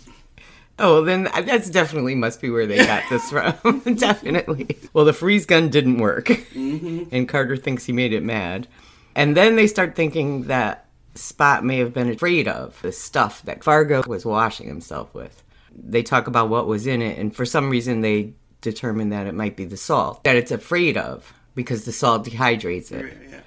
Oh, 0.82 1.04
then 1.04 1.24
that's 1.24 1.70
definitely 1.70 2.16
must 2.16 2.42
be 2.42 2.50
where 2.50 2.66
they 2.66 2.78
got 2.78 3.04
this 3.10 3.30
from. 3.30 3.80
definitely. 3.96 4.78
Well, 4.94 5.06
the 5.06 5.14
freeze 5.14 5.46
gun 5.46 5.70
didn't 5.70 6.00
work. 6.00 6.26
Mm-hmm. 6.26 7.04
And 7.12 7.30
Carter 7.30 7.56
thinks 7.56 7.86
he 7.86 7.94
made 7.94 8.14
it 8.14 8.24
mad. 8.24 8.68
And 9.16 9.38
then 9.38 9.56
they 9.56 9.68
start 9.68 9.96
thinking 9.96 10.44
that 10.44 10.88
Spot 11.16 11.64
may 11.64 11.78
have 11.78 11.94
been 11.94 12.10
afraid 12.10 12.48
of 12.48 12.82
the 12.82 12.92
stuff 12.92 13.44
that 13.44 13.64
Fargo 13.64 14.02
was 14.08 14.26
washing 14.26 14.68
himself 14.68 15.14
with. 15.14 15.44
They 15.76 16.04
talk 16.04 16.28
about 16.28 16.50
what 16.50 16.68
was 16.68 16.88
in 16.88 17.02
it, 17.02 17.18
and 17.18 17.36
for 17.36 17.46
some 17.46 17.70
reason 17.70 18.02
they 18.02 18.34
determine 18.62 19.10
that 19.10 19.28
it 19.28 19.34
might 19.34 19.56
be 19.58 19.66
the 19.66 19.78
salt 19.78 20.24
that 20.24 20.36
it's 20.36 20.52
afraid 20.52 20.96
of 20.96 21.34
because 21.56 21.84
the 21.84 21.92
salt 21.92 22.26
dehydrates 22.26 22.92
it. 22.92 23.18
Yeah. 23.30 23.40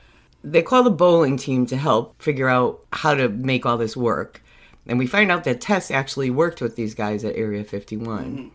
They 0.42 0.62
call 0.62 0.82
the 0.82 0.90
bowling 0.90 1.38
team 1.38 1.64
to 1.66 1.76
help 1.76 2.20
figure 2.20 2.48
out 2.48 2.84
how 2.92 3.14
to 3.14 3.28
make 3.28 3.64
all 3.64 3.78
this 3.78 3.96
work. 3.96 4.42
And 4.86 4.98
we 4.98 5.06
find 5.06 5.30
out 5.30 5.44
that 5.44 5.60
Tess 5.60 5.90
actually 5.90 6.30
worked 6.30 6.60
with 6.60 6.76
these 6.76 6.94
guys 6.94 7.24
at 7.24 7.36
Area 7.36 7.64
51. 7.64 8.24
Mm-hmm. 8.24 8.48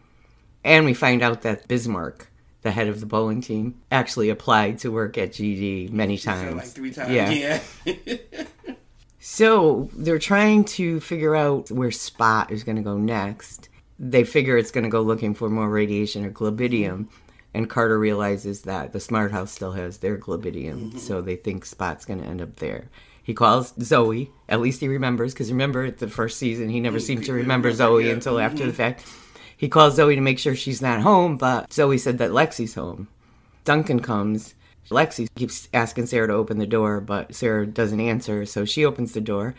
And 0.64 0.86
we 0.86 0.94
find 0.94 1.22
out 1.24 1.42
that 1.42 1.68
Bismarck, 1.68 2.28
the 2.62 2.72
head 2.72 2.88
of 2.88 3.00
the 3.00 3.06
bowling 3.06 3.42
team, 3.42 3.82
actually 3.92 4.30
applied 4.30 4.80
to 4.80 4.92
work 4.92 5.18
at 5.18 5.32
GD 5.32 5.92
many 5.92 6.18
So 6.18 6.32
times. 6.32 6.56
like 6.56 6.68
three 6.68 6.92
times. 6.92 7.12
Yeah. 7.12 7.62
yeah. 7.86 8.18
So 9.22 9.90
they're 9.94 10.18
trying 10.18 10.64
to 10.66 11.00
figure 11.02 11.36
out 11.36 11.70
where 11.70 11.92
Spot 11.92 12.52
is 12.52 12.64
going 12.64 12.78
to 12.78 12.82
go 12.82 12.98
next. 12.98 13.70
They 14.00 14.24
figure 14.24 14.58
it's 14.58 14.72
going 14.72 14.86
to 14.86 14.90
go 14.90 15.02
looking 15.02 15.34
for 15.36 15.50
more 15.50 15.70
radiation 15.70 16.24
or 16.26 16.30
globidium. 16.30 17.06
Mm-hmm. 17.06 17.16
And 17.54 17.70
Carter 17.70 18.00
realizes 18.00 18.62
that 18.62 18.94
the 18.94 19.00
Smart 19.00 19.32
House 19.32 19.52
still 19.52 19.74
has 19.74 19.98
their 19.98 20.18
globidium. 20.18 20.90
Mm-hmm. 20.90 21.00
So 21.00 21.22
they 21.22 21.36
think 21.36 21.66
Spot's 21.66 22.06
going 22.06 22.22
to 22.22 22.28
end 22.28 22.42
up 22.42 22.56
there. 22.58 22.90
He 23.30 23.36
calls 23.36 23.76
Zoe. 23.80 24.32
At 24.48 24.60
least 24.60 24.80
he 24.80 24.88
remembers, 24.88 25.36
because 25.36 25.52
remember, 25.52 25.92
the 25.92 26.08
first 26.08 26.40
season, 26.40 26.68
he 26.68 26.80
never 26.80 27.00
seemed 27.00 27.26
to 27.26 27.34
remember 27.34 27.72
Zoe 27.72 28.10
until 28.10 28.40
after 28.40 28.66
the 28.66 28.74
fact. 28.74 29.06
He 29.56 29.70
calls 29.70 29.98
Zoe 29.98 30.16
to 30.16 30.22
make 30.22 30.40
sure 30.40 30.56
she's 30.56 30.82
not 30.82 31.02
home, 31.02 31.38
but 31.38 31.72
Zoe 31.72 32.00
said 32.00 32.18
that 32.18 32.32
Lexi's 32.32 32.74
home. 32.74 33.08
Duncan 33.66 34.00
comes. 34.00 34.56
Lexi 34.90 35.28
keeps 35.36 35.70
asking 35.76 36.08
Sarah 36.08 36.30
to 36.30 36.34
open 36.34 36.58
the 36.58 36.66
door, 36.66 37.02
but 37.02 37.36
Sarah 37.36 37.68
doesn't 37.68 38.00
answer, 38.00 38.48
so 38.48 38.66
she 38.66 38.84
opens 38.84 39.12
the 39.12 39.22
door. 39.22 39.54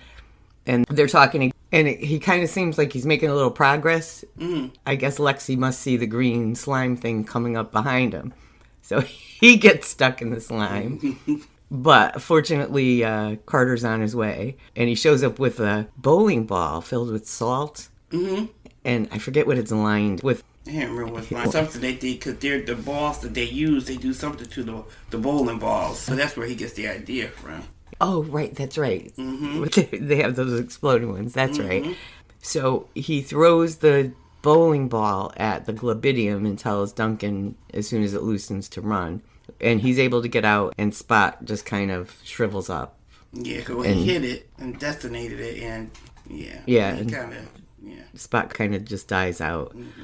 And 0.67 0.85
they're 0.87 1.07
talking, 1.07 1.53
and 1.71 1.87
it, 1.87 2.01
he 2.01 2.19
kind 2.19 2.43
of 2.43 2.51
seems 2.51 2.77
like 2.77 2.93
he's 2.93 3.07
making 3.07 3.31
a 3.31 3.37
little 3.37 3.53
progress. 3.53 4.25
Mm. 4.37 4.73
I 4.85 4.97
guess 4.97 5.19
Lexi 5.19 5.57
must 5.57 5.81
see 5.81 5.97
the 5.97 6.09
green 6.09 6.57
slime 6.57 6.97
thing 6.97 7.23
coming 7.23 7.57
up 7.57 7.71
behind 7.71 8.15
him. 8.15 8.35
So 8.83 9.01
he 9.03 9.59
gets 9.59 9.87
stuck 9.87 10.21
in 10.21 10.31
the 10.31 10.41
slime. 10.41 11.21
But 11.71 12.21
fortunately, 12.21 13.05
uh, 13.05 13.37
Carter's 13.47 13.85
on 13.85 14.01
his 14.01 14.17
way, 14.17 14.57
and 14.75 14.89
he 14.89 14.95
shows 14.95 15.23
up 15.23 15.39
with 15.39 15.61
a 15.61 15.89
bowling 15.97 16.45
ball 16.45 16.81
filled 16.81 17.11
with 17.11 17.29
salt. 17.29 17.89
Mm-hmm. 18.11 18.47
And 18.85 19.09
I 19.13 19.19
forget 19.19 19.47
what 19.47 19.59
it's 19.59 19.71
lined 19.71 20.23
with. 20.23 20.43
I 20.67 20.73
can't 20.73 20.91
remember 20.91 21.13
what's 21.13 21.31
mine. 21.31 21.51
Something 21.51 21.81
they 21.81 21.95
did 21.95 22.19
because 22.19 22.39
they're 22.39 22.63
the 22.63 22.75
balls 22.75 23.21
that 23.21 23.35
they 23.35 23.45
use. 23.45 23.87
They 23.87 23.97
do 23.97 24.13
something 24.13 24.49
to 24.49 24.63
the 24.63 24.85
the 25.11 25.19
bowling 25.19 25.59
balls, 25.59 26.01
so 26.01 26.17
that's 26.17 26.37
where 26.37 26.47
he 26.47 26.55
gets 26.55 26.73
the 26.73 26.89
idea 26.89 27.29
from. 27.29 27.63
Oh, 28.01 28.23
right, 28.25 28.55
that's 28.55 28.79
right. 28.79 29.13
They 29.17 30.17
have 30.23 30.37
those 30.37 30.59
exploding 30.59 31.13
ones. 31.13 31.35
That's 31.35 31.59
right. 31.59 31.97
So 32.43 32.89
he 32.95 33.21
throws 33.21 33.77
the 33.77 34.13
bowling 34.43 34.89
ball 34.89 35.33
at 35.37 35.67
the 35.67 35.73
globidium 35.73 36.47
and 36.47 36.59
tells 36.59 36.93
Duncan 36.93 37.57
as 37.75 37.87
soon 37.87 38.03
as 38.03 38.15
it 38.15 38.23
loosens 38.23 38.69
to 38.71 38.81
run. 38.81 39.23
And 39.61 39.81
he's 39.81 39.99
able 39.99 40.23
to 40.23 40.29
get 40.29 40.45
out, 40.45 40.75
and 40.79 40.95
Spot 40.95 41.45
just 41.45 41.65
kind 41.67 41.91
of 41.91 42.15
shrivels 42.25 42.69
up. 42.71 42.97
Yeah, 43.33 43.61
'cause 43.61 43.77
when 43.77 43.95
he 43.95 44.05
hit 44.07 44.25
it 44.25 44.49
and 44.59 44.79
detonated 44.79 45.39
it, 45.41 45.63
and 45.63 45.91
yeah, 46.29 46.61
Yeah, 46.67 46.95
and- 46.97 47.13
kind 47.13 47.33
of 47.33 47.49
yeah. 47.83 48.03
Spot 48.15 48.53
kind 48.53 48.75
of 48.75 48.85
just 48.85 49.09
dies 49.09 49.41
out. 49.41 49.71
Mm-hmm. 49.77 50.03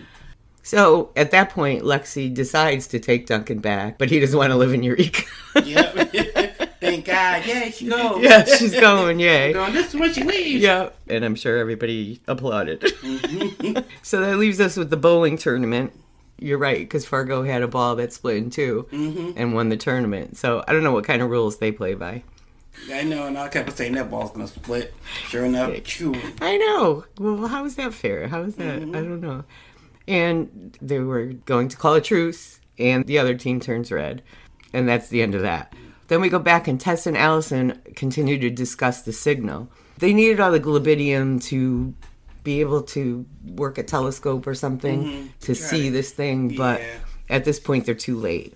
So 0.62 1.10
at 1.14 1.30
that 1.30 1.50
point, 1.50 1.82
Lexi 1.84 2.32
decides 2.32 2.86
to 2.88 2.98
take 2.98 3.26
Duncan 3.26 3.58
back, 3.60 3.98
but 3.98 4.10
he 4.10 4.18
doesn't 4.18 4.36
want 4.36 4.50
to 4.50 4.56
live 4.56 4.74
in 4.74 4.82
Eureka. 4.82 5.22
Yep. 5.64 6.12
Thank 6.80 7.04
God. 7.06 7.42
Yeah, 7.46 7.70
she 7.70 7.88
goes. 7.88 8.20
yeah, 8.22 8.44
she's 8.44 8.78
going, 8.78 9.18
yay. 9.20 9.52
Going, 9.52 9.72
this 9.72 9.88
is 9.94 10.00
when 10.00 10.12
she 10.12 10.22
leaves. 10.24 10.62
Yeah, 10.62 10.90
and 11.08 11.24
I'm 11.24 11.34
sure 11.36 11.56
everybody 11.58 12.20
applauded. 12.28 12.80
Mm-hmm. 12.80 13.78
so 14.02 14.20
that 14.20 14.38
leaves 14.38 14.60
us 14.60 14.76
with 14.76 14.90
the 14.90 14.96
bowling 14.96 15.36
tournament. 15.38 15.92
You're 16.38 16.58
right, 16.58 16.80
because 16.80 17.06
Fargo 17.06 17.42
had 17.44 17.62
a 17.62 17.68
ball 17.68 17.96
that 17.96 18.12
split 18.12 18.36
in 18.36 18.50
2 18.50 18.88
mm-hmm. 18.90 19.30
and 19.36 19.54
won 19.54 19.70
the 19.70 19.76
tournament. 19.76 20.36
So 20.36 20.62
I 20.68 20.72
don't 20.72 20.82
know 20.82 20.92
what 20.92 21.04
kind 21.04 21.22
of 21.22 21.30
rules 21.30 21.58
they 21.58 21.72
play 21.72 21.94
by. 21.94 22.22
I 22.92 23.02
know, 23.04 23.26
and 23.26 23.38
I 23.38 23.48
kept 23.48 23.74
saying 23.76 23.94
that 23.94 24.10
ball's 24.10 24.32
gonna 24.32 24.46
split. 24.46 24.94
Sure 25.28 25.46
enough. 25.46 25.70
I 26.42 26.56
know. 26.58 27.04
Well, 27.18 27.48
how 27.48 27.64
is 27.64 27.76
that 27.76 27.94
fair? 27.94 28.28
How 28.28 28.42
is 28.42 28.56
that? 28.56 28.76
I 28.76 28.78
mm-hmm. 28.80 28.92
don't 28.92 29.20
know. 29.20 29.44
And 30.06 30.76
they 30.82 30.98
were 30.98 31.26
going 31.26 31.68
to 31.68 31.76
call 31.76 31.94
a 31.94 32.00
truce, 32.02 32.60
and 32.78 33.06
the 33.06 33.18
other 33.18 33.34
team 33.34 33.60
turns 33.60 33.90
red. 33.90 34.22
And 34.72 34.86
that's 34.86 35.08
the 35.08 35.22
end 35.22 35.34
of 35.34 35.42
that. 35.42 35.72
Then 36.08 36.20
we 36.20 36.28
go 36.28 36.38
back, 36.38 36.68
and 36.68 36.78
Tess 36.78 37.06
and 37.06 37.16
Allison 37.16 37.80
continue 37.96 38.38
to 38.38 38.50
discuss 38.50 39.02
the 39.02 39.12
signal. 39.12 39.68
They 39.98 40.12
needed 40.12 40.38
all 40.38 40.52
the 40.52 40.60
globidium 40.60 41.40
to 41.44 41.94
be 42.46 42.60
able 42.60 42.80
to 42.80 43.26
work 43.44 43.76
a 43.76 43.82
telescope 43.82 44.46
or 44.46 44.54
something 44.54 45.04
mm-hmm. 45.04 45.26
to 45.40 45.54
see 45.54 45.90
this 45.90 46.12
thing, 46.12 46.54
but 46.56 46.80
Yeah. 46.80 46.98
at 47.28 47.44
this 47.44 47.58
point, 47.58 47.84
they're 47.84 47.94
too 47.94 48.16
late. 48.16 48.54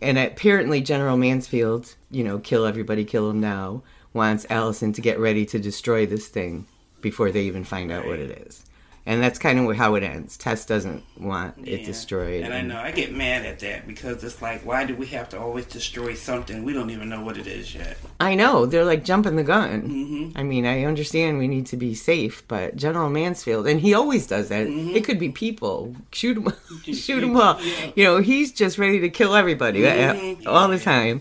And 0.00 0.16
apparently, 0.16 0.80
General 0.80 1.16
Mansfield, 1.16 1.96
you 2.12 2.22
know, 2.22 2.38
kill 2.38 2.64
everybody, 2.64 3.04
kill 3.04 3.28
him 3.28 3.40
now, 3.40 3.82
wants 4.12 4.46
Allison 4.48 4.92
to 4.92 5.00
get 5.00 5.18
ready 5.18 5.44
to 5.46 5.58
destroy 5.58 6.06
this 6.06 6.28
thing 6.28 6.66
before 7.00 7.32
they 7.32 7.42
even 7.42 7.64
find 7.64 7.90
out 7.90 8.06
what 8.06 8.20
it 8.20 8.30
is. 8.46 8.63
And 9.06 9.22
that's 9.22 9.38
kind 9.38 9.58
of 9.58 9.76
how 9.76 9.96
it 9.96 10.02
ends. 10.02 10.38
Tess 10.38 10.64
doesn't 10.64 11.02
want 11.20 11.68
it 11.68 11.84
destroyed. 11.84 12.42
And 12.42 12.54
I 12.54 12.62
know 12.62 12.78
I 12.78 12.90
get 12.90 13.12
mad 13.12 13.44
at 13.44 13.58
that 13.58 13.86
because 13.86 14.24
it's 14.24 14.40
like, 14.40 14.64
why 14.64 14.84
do 14.84 14.96
we 14.96 15.06
have 15.08 15.28
to 15.30 15.38
always 15.38 15.66
destroy 15.66 16.14
something 16.14 16.64
we 16.64 16.72
don't 16.72 16.88
even 16.88 17.10
know 17.10 17.20
what 17.20 17.36
it 17.36 17.46
is 17.46 17.74
yet? 17.74 17.98
I 18.18 18.34
know 18.34 18.64
they're 18.64 18.84
like 18.84 19.04
jumping 19.04 19.36
the 19.36 19.42
gun. 19.42 19.82
Mm-hmm. 19.82 20.38
I 20.38 20.42
mean, 20.42 20.64
I 20.64 20.84
understand 20.84 21.36
we 21.36 21.48
need 21.48 21.66
to 21.66 21.76
be 21.76 21.94
safe, 21.94 22.48
but 22.48 22.76
General 22.76 23.10
Mansfield, 23.10 23.66
and 23.66 23.78
he 23.78 23.92
always 23.92 24.26
does 24.26 24.48
that. 24.48 24.66
Mm-hmm. 24.66 24.96
It 24.96 25.04
could 25.04 25.18
be 25.18 25.28
people. 25.28 25.94
Shoot 26.10 26.38
him, 26.38 26.52
shoot 26.94 27.22
him 27.22 27.36
up. 27.36 27.60
You 27.94 28.04
know, 28.04 28.18
he's 28.18 28.52
just 28.52 28.78
ready 28.78 29.00
to 29.00 29.10
kill 29.10 29.34
everybody 29.34 29.82
mm-hmm. 29.82 30.46
uh, 30.46 30.50
all 30.50 30.68
the 30.68 30.78
time. 30.78 31.20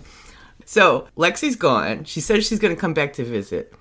So 0.65 1.09
Lexi's 1.17 1.57
gone. 1.57 2.05
She 2.05 2.21
says 2.21 2.47
she's 2.47 2.59
going 2.59 2.73
to 2.73 2.79
come 2.79 2.93
back 2.93 3.11
to 3.13 3.25
visit. 3.25 3.73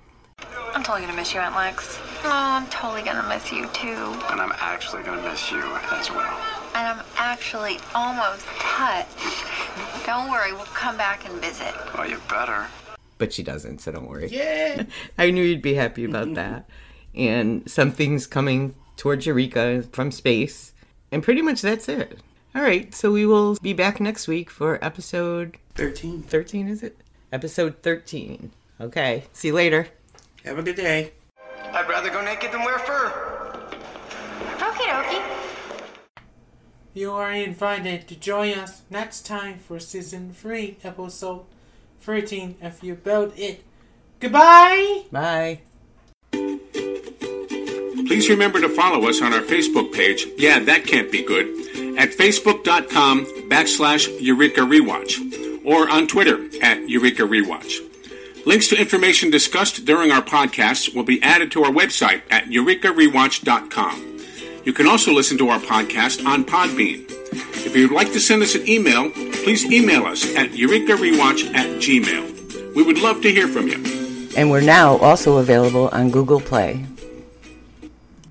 I'm 0.73 0.83
totally 0.83 1.05
gonna 1.05 1.15
miss 1.15 1.33
you, 1.33 1.39
Aunt 1.39 1.55
Lex. 1.55 1.99
Oh, 2.25 2.29
I'm 2.31 2.67
totally 2.67 3.01
gonna 3.03 3.27
miss 3.27 3.51
you 3.51 3.67
too. 3.73 3.87
And 4.29 4.39
I'm 4.39 4.53
actually 4.59 5.03
gonna 5.03 5.21
miss 5.29 5.51
you 5.51 5.59
as 5.91 6.09
well. 6.09 6.39
And 6.75 6.87
I'm 6.87 7.05
actually 7.17 7.77
almost 7.93 8.45
touched. 8.59 9.45
Don't 10.05 10.29
worry, 10.31 10.53
we'll 10.53 10.63
come 10.65 10.95
back 10.97 11.27
and 11.29 11.39
visit. 11.41 11.73
Well, 11.95 12.09
you 12.09 12.19
better. 12.29 12.67
But 13.17 13.33
she 13.33 13.43
doesn't, 13.43 13.79
so 13.79 13.91
don't 13.91 14.07
worry. 14.07 14.27
Yeah. 14.29 14.83
I 15.17 15.31
knew 15.31 15.43
you'd 15.43 15.61
be 15.61 15.73
happy 15.73 16.05
about 16.05 16.33
that. 16.35 16.69
And 17.13 17.69
something's 17.69 18.25
coming 18.25 18.73
towards 18.97 19.25
Eureka 19.25 19.83
from 19.91 20.11
space. 20.11 20.73
And 21.11 21.21
pretty 21.21 21.41
much 21.41 21.61
that's 21.61 21.87
it. 21.89 22.19
All 22.55 22.61
right, 22.61 22.93
so 22.93 23.11
we 23.11 23.25
will 23.25 23.55
be 23.61 23.73
back 23.73 23.99
next 23.99 24.27
week 24.27 24.49
for 24.49 24.83
episode 24.83 25.57
13. 25.75 26.21
13, 26.23 26.67
is 26.67 26.83
it? 26.83 26.97
Episode 27.31 27.81
13. 27.83 28.51
Okay, 28.79 29.23
see 29.33 29.49
you 29.49 29.53
later. 29.53 29.87
Have 30.45 30.57
a 30.59 30.63
good 30.63 30.75
day. 30.75 31.11
I'd 31.71 31.87
rather 31.87 32.09
go 32.09 32.21
naked 32.23 32.51
than 32.51 32.63
wear 32.63 32.79
fur. 32.79 33.11
Okie 34.57 34.87
dokie. 34.87 35.23
You 36.93 37.11
are 37.11 37.31
invited 37.31 38.07
to 38.07 38.15
join 38.15 38.53
us 38.53 38.83
next 38.89 39.25
time 39.25 39.57
for 39.57 39.79
season 39.79 40.33
3, 40.33 40.77
episode 40.83 41.45
13 42.01 42.57
if 42.61 42.83
you 42.83 42.95
build 42.95 43.33
it. 43.37 43.63
Goodbye! 44.19 45.05
Bye. 45.11 45.61
Please 46.31 48.29
remember 48.29 48.61
to 48.61 48.69
follow 48.69 49.07
us 49.07 49.21
on 49.21 49.33
our 49.33 49.41
Facebook 49.41 49.91
page. 49.91 50.27
Yeah, 50.37 50.59
that 50.59 50.85
can't 50.85 51.11
be 51.11 51.23
good. 51.23 51.47
At 51.97 52.09
facebook.com 52.09 53.25
backslash 53.49 54.07
Eureka 54.21 54.61
Rewatch 54.61 55.65
or 55.65 55.89
on 55.89 56.07
Twitter 56.07 56.47
at 56.61 56.87
Eureka 56.87 57.23
Rewatch. 57.23 57.79
Links 58.45 58.67
to 58.67 58.79
information 58.79 59.29
discussed 59.29 59.85
during 59.85 60.11
our 60.11 60.21
podcasts 60.21 60.93
will 60.93 61.03
be 61.03 61.21
added 61.23 61.51
to 61.53 61.63
our 61.63 61.71
website 61.71 62.23
at 62.29 62.45
eurekarewatch.com. 62.45 64.19
You 64.65 64.73
can 64.73 64.87
also 64.87 65.13
listen 65.13 65.37
to 65.37 65.49
our 65.49 65.59
podcast 65.59 66.25
on 66.25 66.43
Podbean. 66.43 67.05
If 67.65 67.75
you'd 67.75 67.91
like 67.91 68.11
to 68.11 68.19
send 68.19 68.43
us 68.43 68.55
an 68.55 68.67
email, 68.67 69.09
please 69.11 69.63
email 69.65 70.05
us 70.05 70.25
at 70.35 70.49
eurekarewatch 70.51 71.53
at 71.55 71.67
gmail. 71.81 72.75
We 72.75 72.83
would 72.83 72.99
love 72.99 73.21
to 73.21 73.31
hear 73.31 73.47
from 73.47 73.67
you. 73.67 73.81
And 74.35 74.51
we're 74.51 74.61
now 74.61 74.97
also 74.97 75.37
available 75.37 75.89
on 75.93 76.11
Google 76.11 76.41
Play. 76.41 76.85